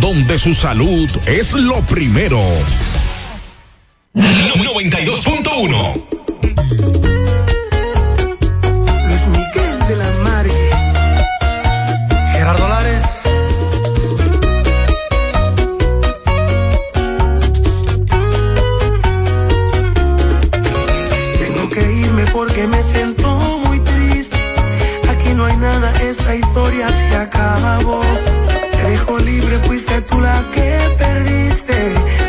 [0.00, 2.40] donde su salud es lo primero.
[4.14, 6.06] 92.1
[9.06, 10.70] Luis Miguel de la Margue.
[12.32, 13.22] Gerardo Lares.
[21.38, 23.30] Tengo que irme porque me siento
[23.64, 24.36] muy triste.
[25.08, 28.02] Aquí no hay nada, esta historia se acabó.
[29.14, 31.74] Libre, fuiste tú la que perdiste.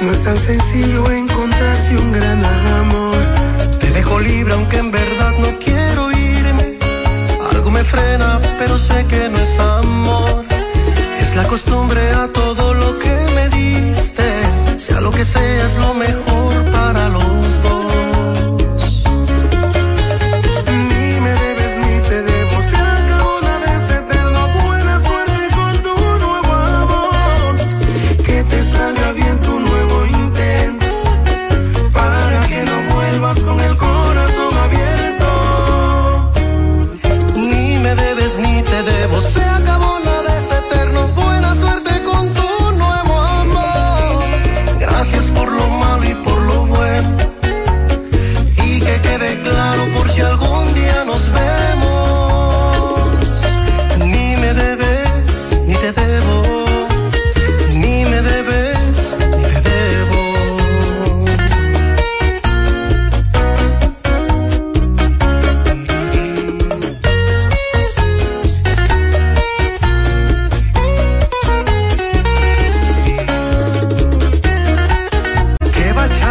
[0.01, 3.17] No es tan sencillo encontrarse un gran amor.
[3.79, 6.77] Te dejo libre aunque en verdad no quiero irme.
[7.51, 10.45] Algo me frena, pero sé que no es amor.
[11.21, 14.25] Es la costumbre a todo lo que me diste.
[14.77, 16.26] Sea lo que sea, es lo mejor